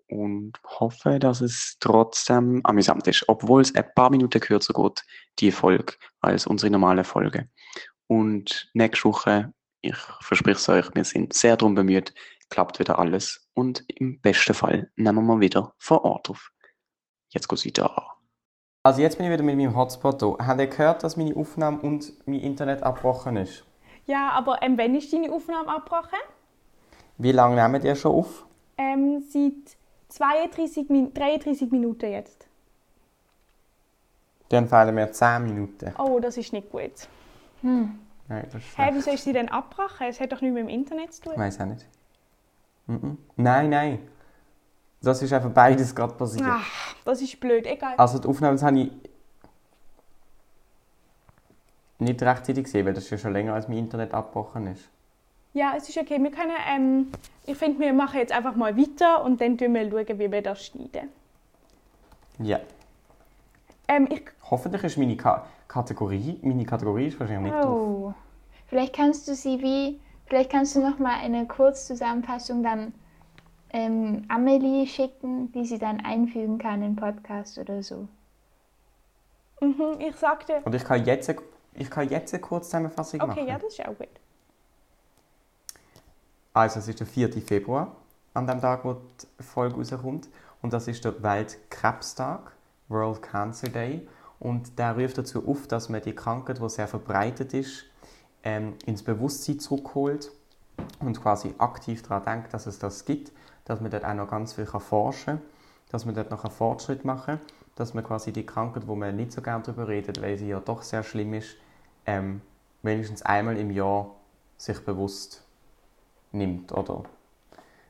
und 0.09 0.53
hoffe, 0.65 1.19
dass 1.19 1.41
es 1.41 1.77
trotzdem 1.81 2.61
amüsant 2.65 3.07
ist, 3.07 3.25
obwohl 3.29 3.63
es 3.63 3.75
ein 3.75 3.85
paar 3.95 4.11
Minuten 4.11 4.41
kürzer 4.41 4.73
geht, 4.73 5.03
die 5.39 5.51
Folge, 5.51 5.95
als 6.21 6.47
unsere 6.47 6.71
normale 6.71 7.05
Folge. 7.05 7.49
Und 8.07 8.71
nächste 8.75 9.09
Woche, 9.09 9.53
ich 9.81 9.97
verspreche 9.97 10.57
es 10.57 10.69
euch, 10.69 10.95
wir 10.95 11.05
sind 11.05 11.33
sehr 11.33 11.57
darum 11.57 11.75
bemüht, 11.75 12.15
klappt 12.51 12.79
wieder 12.79 12.99
alles 12.99 13.49
und 13.55 13.85
im 13.89 14.21
besten 14.21 14.55
Fall 14.55 14.91
nehmen 14.97 15.27
wir 15.27 15.41
wieder 15.41 15.75
vor 15.79 16.05
Ort 16.05 16.31
auf. 16.31 16.51
Jetzt 17.31 17.49
geht's 17.49 17.67
weiter. 17.67 18.15
Also 18.83 19.01
jetzt 19.01 19.17
bin 19.17 19.27
ich 19.27 19.33
wieder 19.33 19.43
mit 19.43 19.57
meinem 19.57 19.75
Hotspot 19.75 20.21
da. 20.21 20.37
Habt 20.47 20.61
ihr 20.61 20.67
gehört, 20.67 21.03
dass 21.03 21.17
meine 21.17 21.35
Aufnahme 21.35 21.81
und 21.81 22.13
mein 22.27 22.41
Internet 22.41 22.83
abgebrochen 22.83 23.37
ist? 23.39 23.65
Ja, 24.07 24.31
aber 24.31 24.63
ähm, 24.63 24.77
wenn 24.77 24.95
ist 24.95 25.13
deine 25.13 25.33
Aufnahme 25.33 25.71
abgebrochen? 25.75 26.19
Wie 27.17 27.33
lange 27.33 27.57
nehmt 27.57 27.85
ihr 27.85 27.97
schon 27.97 28.13
auf? 28.13 28.45
Ähm, 28.77 29.25
seit 29.29 29.77
32 30.09 30.91
Min 30.91 31.15
33 31.15 31.71
Minuten 31.71 32.11
jetzt. 32.11 32.47
Dann 34.51 34.69
fehlen 34.69 34.95
mir 34.95 35.11
10 35.11 35.45
Minuten. 35.45 35.95
Oh, 35.99 36.21
das 36.21 36.37
ist 36.37 36.53
nicht 36.53 36.71
gut. 36.71 36.93
Hm. 37.65 37.99
Nein, 38.29 38.43
das 38.53 38.55
ist 38.63 38.71
Hä, 38.79 38.83
schlecht. 38.83 38.95
wieso 38.95 39.11
ist 39.11 39.25
sie 39.25 39.33
denn 39.33 39.49
abgebrochen? 39.49 40.07
Es 40.09 40.21
hat 40.21 40.33
doch 40.33 40.41
nichts 40.41 40.55
mit 40.55 40.63
dem 40.65 40.69
Internet 40.69 41.13
zu 41.15 41.23
Ich 41.23 41.29
tun. 41.31 41.37
weiß 41.37 41.61
auch 41.61 41.67
nicht. 41.67 41.87
Mhm. 42.87 43.19
Nein, 43.37 43.71
nein. 43.71 43.99
Das 45.03 45.21
ist 45.23 45.33
einfach 45.33 45.51
beides 45.51 45.95
gerade 45.95 46.15
passiert. 46.15 46.45
Ach, 46.47 46.95
das 47.05 47.21
ist 47.21 47.39
blöd. 47.41 47.67
Egal. 47.67 47.95
Also 47.97 48.19
die 48.19 48.29
Aufnahme 48.29 48.55
das 48.55 48.63
habe 48.63 48.79
ich 48.81 48.91
nicht 51.99 52.23
rechtzeitig 52.23 52.65
gesehen, 52.65 52.87
weil 52.87 52.95
das 52.95 53.05
ist 53.05 53.11
ja 53.11 53.19
schon 53.19 53.33
länger 53.33 53.55
als 53.55 53.69
mein 53.69 53.79
Internet 53.79 54.13
abgebrochen 54.13 54.67
ist. 54.69 54.89
Ja, 55.53 55.75
es 55.77 55.89
ist 55.89 55.97
okay. 55.99 56.23
Wir 56.23 56.31
können, 56.31 56.53
ähm, 56.69 57.13
ich 57.47 57.57
finde, 57.57 57.79
wir 57.81 57.93
machen 57.93 58.19
jetzt 58.19 58.33
einfach 58.33 58.57
mal 58.57 58.77
weiter 58.77 59.25
und 59.25 59.41
dann 59.41 59.59
schauen 59.59 59.75
wir, 59.75 59.91
schauen, 59.91 60.19
wie 60.19 60.31
wir 60.33 60.43
das 60.43 60.67
schneiden. 60.67 61.09
Ja. 62.39 62.61
Ähm, 63.89 64.09
ich, 64.11 64.23
Hoffentlich 64.51 64.83
ist 64.85 64.99
meine 64.99 65.17
Ka 65.17 65.47
Kategorie, 65.75 66.39
meine 66.43 66.65
Kategorie 66.65 67.09
ist 67.09 67.19
wahrscheinlich 67.19 67.53
nicht 67.53 67.65
drauf. 67.65 67.81
Oh. 67.81 68.15
Vielleicht 68.67 68.95
kannst 68.95 69.27
du 69.27 69.35
sie 69.35 69.61
wie, 69.61 70.01
vielleicht 70.27 70.51
kannst 70.51 70.77
du 70.77 70.81
noch 70.81 71.01
mal 71.01 71.17
eine 71.19 71.47
Kurzzusammenfassung 71.49 72.63
dann 72.63 72.95
ähm, 73.71 74.25
Amelie 74.29 74.87
schicken, 74.87 75.51
die 75.53 75.65
sie 75.67 75.79
dann 75.79 75.99
einfügen 76.01 76.59
kann 76.59 76.81
in 76.83 76.95
Podcast 76.95 77.59
oder 77.59 77.83
so. 77.83 78.07
mhm, 79.61 79.99
ich 79.99 80.15
sagte, 80.17 80.63
Und 80.65 80.75
ich 80.77 80.85
kann 80.85 81.05
jetzt 81.05 81.35
Ich 81.75 81.91
kann 81.91 82.09
jetzt 82.09 82.33
eine 82.33 82.41
Kurzzusammenfassung 82.41 83.21
Okay, 83.21 83.41
machen. 83.41 83.49
ja, 83.49 83.59
das 83.59 83.73
ist 83.73 83.81
auch 83.85 83.99
gut. 83.99 84.09
Also 86.53 86.79
es 86.79 86.89
ist 86.89 87.01
der 87.01 87.07
4. 87.07 87.33
Februar, 87.43 87.97
an 88.33 88.47
dem 88.47 88.61
Tag, 88.61 88.85
wo 88.85 88.95
die 88.95 89.43
Folge 89.43 89.77
rauskommt. 89.77 90.29
Und 90.63 90.73
das 90.73 90.87
ist 90.89 91.05
der 91.05 91.21
Weltkrebstag, 91.23 92.53
World 92.89 93.23
Cancer 93.23 93.69
Day. 93.69 94.07
Und 94.45 94.79
der 94.79 94.95
ruft 94.95 95.17
dazu 95.17 95.49
auf, 95.49 95.67
dass 95.69 95.89
man 95.89 96.03
die 96.03 96.15
Krankheit, 96.15 96.61
die 96.61 96.69
sehr 96.69 96.87
verbreitet 96.87 97.55
ist, 97.55 97.87
ähm, 98.43 98.75
ins 98.85 99.03
Bewusstsein 99.03 99.59
zurückholt 99.59 100.31
und 101.01 101.19
quasi 101.19 101.55
aktiv 101.57 102.03
daran 102.03 102.25
denkt, 102.25 102.53
dass 102.53 102.67
es 102.67 102.79
das 102.79 103.07
gibt, 103.07 103.33
dass 103.65 103.81
man 103.81 103.91
dort 103.91 104.05
auch 104.05 104.13
noch 104.13 104.29
ganz 104.29 104.53
viel 104.53 104.67
forschen 104.67 105.39
kann, 105.39 105.49
dass 105.89 106.05
man 106.05 106.15
dort 106.15 106.31
noch 106.31 106.45
einen 106.45 106.53
Fortschritt 106.53 107.07
machen 107.07 107.39
kann, 107.39 107.47
dass 107.75 107.95
man 107.95 108.05
quasi 108.05 108.35
die 108.35 108.45
Krankheit, 108.45 108.87
wo 108.87 108.95
man 108.95 109.17
nicht 109.17 109.33
so 109.33 109.41
gerne 109.41 109.63
darüber 109.63 109.89
redet, 109.89 110.21
weil 110.21 110.37
sie 110.37 110.49
ja 110.49 110.61
doch 110.61 110.83
sehr 110.83 111.05
schlimm 111.05 111.33
ist, 111.33 111.57
ähm, 112.05 112.43
wenigstens 112.83 113.23
einmal 113.23 113.57
im 113.57 113.71
Jahr 113.71 114.15
sich 114.59 114.79
bewusst 114.85 115.43
nimmt 116.33 116.71
oder 116.71 117.05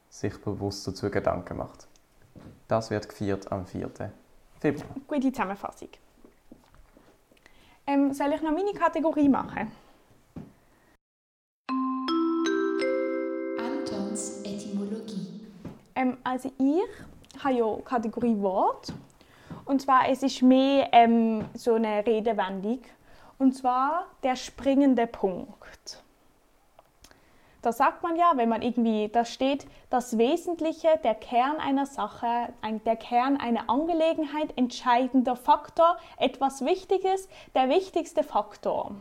sich 0.09 0.41
bewusst 0.41 0.87
dazu 0.87 1.11
Gedanken 1.11 1.57
macht. 1.57 1.89
Das 2.69 2.91
wird 2.91 3.09
gefeiert 3.09 3.51
am 3.51 3.67
4. 3.67 3.91
Februar. 4.61 4.89
Gute 5.09 5.33
Zusammenfassung. 5.33 5.89
Ähm, 7.87 8.15
soll 8.15 8.33
ich 8.33 8.41
noch 8.41 8.53
meine 8.53 8.73
Kategorie 8.73 9.29
machen? 9.29 9.71
Antons 13.59 14.41
Etymologie. 14.43 15.47
Ähm, 15.95 16.17
also 16.25 16.51
ich 16.59 17.45
habe 17.45 17.55
ja 17.55 17.77
Kategorie 17.85 18.41
Wort. 18.41 18.93
Und 19.67 19.83
zwar 19.83 20.09
es 20.09 20.23
ist 20.23 20.43
mehr 20.43 20.89
ähm, 20.93 21.45
so 21.55 21.75
eine 21.75 22.07
Redewendung. 22.07 22.81
Und 23.39 23.53
zwar 23.55 24.07
der 24.23 24.37
springende 24.37 25.07
Punkt. 25.07 26.04
Da 27.65 27.73
sagt 27.73 28.03
man 28.03 28.15
ja, 28.17 28.33
wenn 28.35 28.51
man 28.51 28.61
irgendwie, 28.61 29.09
da 29.09 29.25
steht 29.25 29.67
das 29.89 30.19
Wesentliche, 30.19 31.01
der 31.03 31.15
Kern 31.15 31.57
einer 31.57 31.87
Sache, 31.87 32.53
ein, 32.61 32.85
der 32.85 32.97
Kern 32.97 33.39
einer 33.39 33.71
Angelegenheit, 33.71 34.53
entscheidender 34.57 35.35
Faktor, 35.35 35.97
etwas 36.19 36.63
Wichtiges, 36.63 37.27
der 37.55 37.71
wichtigste 37.71 38.23
Faktor. 38.23 38.95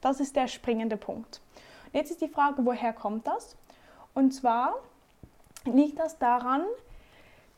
Das 0.00 0.20
ist 0.20 0.36
der 0.36 0.46
springende 0.46 0.96
Punkt. 0.96 1.40
Und 1.86 1.94
jetzt 1.94 2.12
ist 2.12 2.20
die 2.20 2.28
Frage, 2.28 2.64
woher 2.64 2.92
kommt 2.92 3.26
das? 3.26 3.56
Und 4.14 4.30
zwar 4.30 4.76
liegt 5.64 5.98
das 5.98 6.16
daran, 6.20 6.62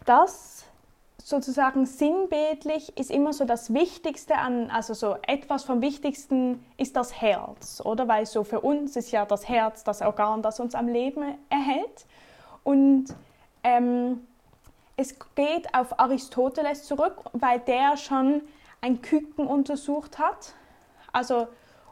dass 0.06 0.64
sozusagen 1.26 1.86
sinnbildlich 1.86 2.96
ist 2.96 3.10
immer 3.10 3.32
so 3.32 3.44
das 3.44 3.74
Wichtigste 3.74 4.36
an, 4.36 4.70
also 4.70 4.94
so 4.94 5.16
etwas 5.26 5.64
vom 5.64 5.82
Wichtigsten 5.82 6.64
ist 6.76 6.94
das 6.94 7.20
Herz, 7.20 7.82
oder? 7.84 8.06
Weil 8.06 8.26
so 8.26 8.44
für 8.44 8.60
uns 8.60 8.94
ist 8.94 9.10
ja 9.10 9.26
das 9.26 9.48
Herz 9.48 9.82
das 9.82 10.02
Organ, 10.02 10.42
das 10.42 10.60
uns 10.60 10.76
am 10.76 10.86
Leben 10.86 11.36
erhält. 11.50 12.06
Und 12.62 13.06
ähm, 13.64 14.24
es 14.96 15.16
geht 15.34 15.74
auf 15.74 15.98
Aristoteles 15.98 16.84
zurück, 16.84 17.16
weil 17.32 17.58
der 17.58 17.96
schon 17.96 18.42
ein 18.80 19.02
Küken 19.02 19.48
untersucht 19.48 20.20
hat. 20.20 20.54
Also 21.12 21.48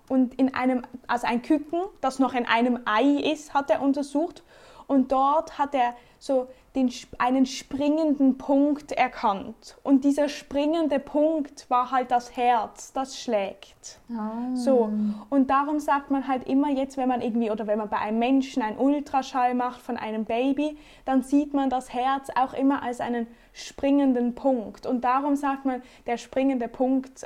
und 0.08 0.34
in 0.34 0.54
einem, 0.54 0.82
also 1.08 1.26
ein 1.26 1.42
Küken, 1.42 1.80
das 2.00 2.20
noch 2.20 2.34
in 2.34 2.46
einem 2.46 2.78
Ei 2.84 3.32
ist, 3.32 3.52
hat 3.52 3.68
er 3.68 3.82
untersucht. 3.82 4.44
Und 4.86 5.12
dort 5.12 5.58
hat 5.58 5.74
er 5.74 5.94
so 6.18 6.48
den, 6.74 6.90
einen 7.18 7.46
springenden 7.46 8.38
Punkt 8.38 8.92
erkannt. 8.92 9.76
Und 9.82 10.04
dieser 10.04 10.28
springende 10.28 10.98
Punkt 10.98 11.68
war 11.70 11.90
halt 11.90 12.10
das 12.10 12.36
Herz, 12.36 12.92
das 12.92 13.20
schlägt. 13.20 14.00
So. 14.54 14.90
Und 15.30 15.50
darum 15.50 15.78
sagt 15.80 16.10
man 16.10 16.26
halt 16.26 16.48
immer 16.48 16.70
jetzt, 16.70 16.96
wenn 16.96 17.08
man 17.08 17.20
irgendwie, 17.20 17.50
oder 17.50 17.66
wenn 17.66 17.78
man 17.78 17.88
bei 17.88 17.98
einem 17.98 18.18
Menschen 18.18 18.62
einen 18.62 18.78
Ultraschall 18.78 19.54
macht 19.54 19.80
von 19.80 19.96
einem 19.96 20.24
Baby, 20.24 20.76
dann 21.04 21.22
sieht 21.22 21.54
man 21.54 21.70
das 21.70 21.92
Herz 21.92 22.28
auch 22.34 22.54
immer 22.54 22.82
als 22.82 23.00
einen 23.00 23.26
springenden 23.52 24.34
Punkt. 24.34 24.86
Und 24.86 25.02
darum 25.02 25.36
sagt 25.36 25.64
man, 25.64 25.82
der 26.06 26.16
springende 26.16 26.68
Punkt 26.68 27.24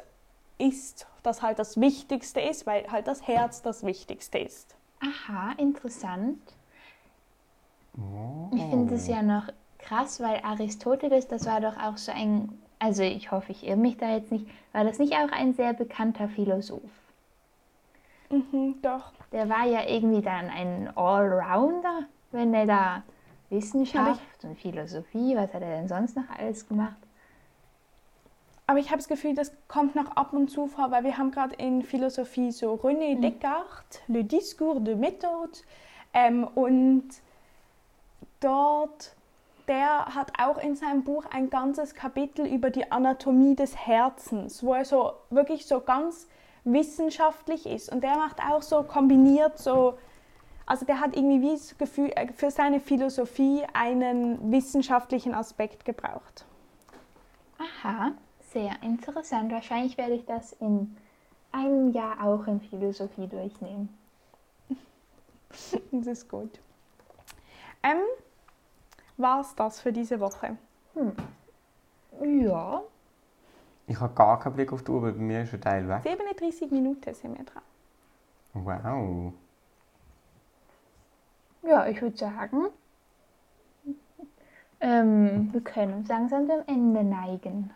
ist, 0.59 1.07
dass 1.23 1.40
halt 1.42 1.59
das 1.59 1.81
Wichtigste 1.81 2.40
ist, 2.40 2.66
weil 2.66 2.90
halt 2.90 3.07
das 3.07 3.27
Herz 3.27 3.62
das 3.62 3.85
Wichtigste 3.85 4.38
ist. 4.38 4.77
Aha, 5.01 5.53
interessant. 5.57 6.40
Ich 8.55 8.65
finde 8.65 8.95
es 8.95 9.07
ja 9.07 9.23
noch 9.23 9.49
krass, 9.79 10.21
weil 10.21 10.41
Aristoteles, 10.43 11.29
das 11.29 11.47
war 11.47 11.61
doch 11.61 11.77
auch 11.79 11.97
so 11.97 12.13
ein, 12.13 12.59
also 12.79 13.03
ich 13.03 13.31
hoffe, 13.31 13.53
ich 13.53 13.67
irre 13.67 13.77
mich 13.77 13.97
da 13.97 14.15
jetzt 14.15 14.33
nicht, 14.33 14.47
war 14.73 14.85
das 14.85 14.99
nicht 14.99 15.15
auch 15.15 15.33
ein 15.33 15.55
sehr 15.55 15.75
bekannter 15.75 16.29
Philosoph? 16.29 16.81
Mhm, 18.31 18.77
doch. 18.83 19.13
Der 19.33 19.49
war 19.49 19.67
ja 19.67 19.87
irgendwie 19.87 20.23
dann 20.23 20.49
ein 20.51 20.91
Allrounder, 20.97 22.05
wenn 22.31 22.53
er 22.55 22.67
da 22.67 23.03
Wissenschaft 23.51 24.21
und 24.43 24.59
Philosophie, 24.59 25.35
was 25.35 25.55
hat 25.55 25.63
er 25.63 25.77
denn 25.79 25.89
sonst 25.89 26.17
noch 26.17 26.29
alles 26.39 26.69
gemacht? 26.69 26.97
Aber 28.67 28.79
ich 28.79 28.89
habe 28.89 28.99
das 28.99 29.09
Gefühl, 29.09 29.35
das 29.35 29.53
kommt 29.67 29.95
noch 29.95 30.15
ab 30.15 30.35
und 30.35 30.51
zu 30.51 30.67
vor, 30.67 30.91
weil 30.91 31.03
wir 31.03 31.17
haben 31.17 31.31
gerade 31.31 31.55
in 31.55 31.83
Philosophie 31.83 32.53
so 32.53 32.75
René 32.75 33.19
Descartes, 33.19 34.03
Le 34.09 34.25
Discours 34.25 34.85
de 34.85 34.95
Méthode 34.95 35.63
ähm, 36.13 36.47
und 36.55 37.09
dort, 38.40 39.14
der 39.66 40.14
hat 40.14 40.33
auch 40.40 40.59
in 40.59 40.77
seinem 40.77 41.05
Buch 41.05 41.24
ein 41.31 41.51
ganzes 41.51 41.94
Kapitel 41.94 42.46
über 42.46 42.70
die 42.70 42.90
Anatomie 42.90 43.55
des 43.55 43.77
Herzens, 43.77 44.62
wo 44.62 44.74
er 44.74 44.85
so 44.85 45.12
wirklich 45.31 45.66
so 45.66 45.81
ganz 45.81 46.27
wissenschaftlich 46.64 47.66
ist 47.66 47.90
und 47.90 48.03
der 48.03 48.16
macht 48.16 48.40
auch 48.40 48.62
so 48.62 48.83
kombiniert 48.83 49.59
so 49.59 49.96
also 50.68 50.85
der 50.85 51.01
hat 51.01 51.16
irgendwie 51.16 51.40
wie 51.40 51.53
das 51.53 51.79
Gefühl, 51.79 52.12
äh, 52.14 52.31
für 52.31 52.51
seine 52.51 52.79
Philosophie 52.79 53.62
einen 53.72 54.53
wissenschaftlichen 54.53 55.35
Aspekt 55.35 55.87
gebraucht. 55.87 56.44
Aha, 57.57 58.12
sehr 58.53 58.72
interessant. 58.83 59.51
Wahrscheinlich 59.51 59.96
werde 59.96 60.14
ich 60.14 60.27
das 60.27 60.53
in 60.53 60.94
einem 61.53 61.92
Jahr 61.92 62.22
auch 62.22 62.46
in 62.46 62.61
Philosophie 62.61 63.27
durchnehmen. 63.27 63.88
Das 65.90 66.07
ist 66.07 66.29
gut. 66.29 66.61
Ähm, 67.83 67.96
war 69.19 69.41
es 69.41 69.55
das 69.55 69.81
für 69.81 69.93
diese 69.93 70.21
Woche? 70.21 70.57
Ja, 72.23 72.83
Ich 73.87 73.99
habe 74.01 74.15
gar 74.15 74.39
keinen 74.39 74.55
Blick 74.55 74.73
auf 74.73 74.83
die 74.83 74.91
Uhr, 74.91 75.03
weil 75.03 75.13
bei 75.13 75.21
mir 75.23 75.43
ist 75.43 75.55
ein 75.55 75.61
Teil 75.61 75.89
weg. 75.89 76.03
37 76.03 76.71
Minuten 76.71 77.15
sind 77.15 77.37
wir 77.37 77.45
dran. 77.45 77.63
Wow. 78.55 79.33
ja, 81.63 81.87
ich 81.87 82.01
würde 82.01 82.17
sagen, 82.17 82.69
ähm, 84.81 85.53
wir 85.53 85.61
können 85.61 85.95
uns 85.95 86.09
langsam 86.09 86.49
dem 86.49 86.63
Ende 86.67 87.05
neigen. 87.05 87.71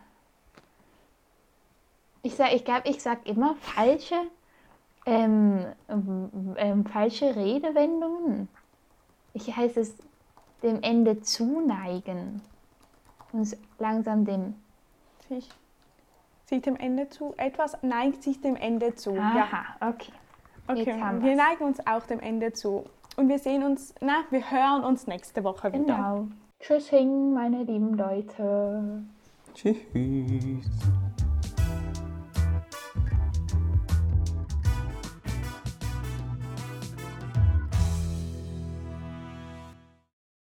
Ich 2.21 2.35
sag, 2.35 2.53
ich 2.53 2.63
glaube, 2.65 2.89
ich 2.89 3.01
sag 3.01 3.25
immer 3.27 3.55
falsche, 3.55 4.15
ähm, 5.05 5.65
ähm, 5.89 6.85
falsche 6.85 7.35
Redewendungen. 7.35 8.47
Ich 9.33 9.55
heiße 9.55 9.81
es 9.81 9.95
dem 10.63 10.81
Ende 10.81 11.21
zuneigen. 11.21 12.41
Uns 13.31 13.57
langsam 13.79 14.25
dem. 14.25 14.55
Sich, 15.29 15.49
sich 16.45 16.61
dem 16.61 16.75
Ende 16.75 17.09
zu. 17.09 17.33
Etwas 17.37 17.77
neigt 17.81 18.23
sich 18.23 18.41
dem 18.41 18.55
Ende 18.55 18.95
zu. 18.95 19.15
Ja. 19.15 19.47
Aha, 19.51 19.89
okay. 19.89 20.11
Okay, 20.67 20.83
Jetzt 20.83 21.01
haben 21.01 21.21
wir 21.23 21.35
neigen 21.35 21.65
uns 21.65 21.85
auch 21.85 22.05
dem 22.05 22.19
Ende 22.19 22.53
zu. 22.53 22.85
Und 23.17 23.27
wir 23.27 23.37
sehen 23.37 23.63
uns, 23.63 23.93
na, 24.01 24.23
wir 24.29 24.49
hören 24.49 24.83
uns 24.83 25.07
nächste 25.07 25.43
Woche 25.43 25.73
wieder. 25.73 25.83
Genau. 25.83 26.27
Tschüssing, 26.59 27.33
meine 27.33 27.63
lieben 27.63 27.97
Leute. 27.97 29.03
Tschüss. 29.53 29.77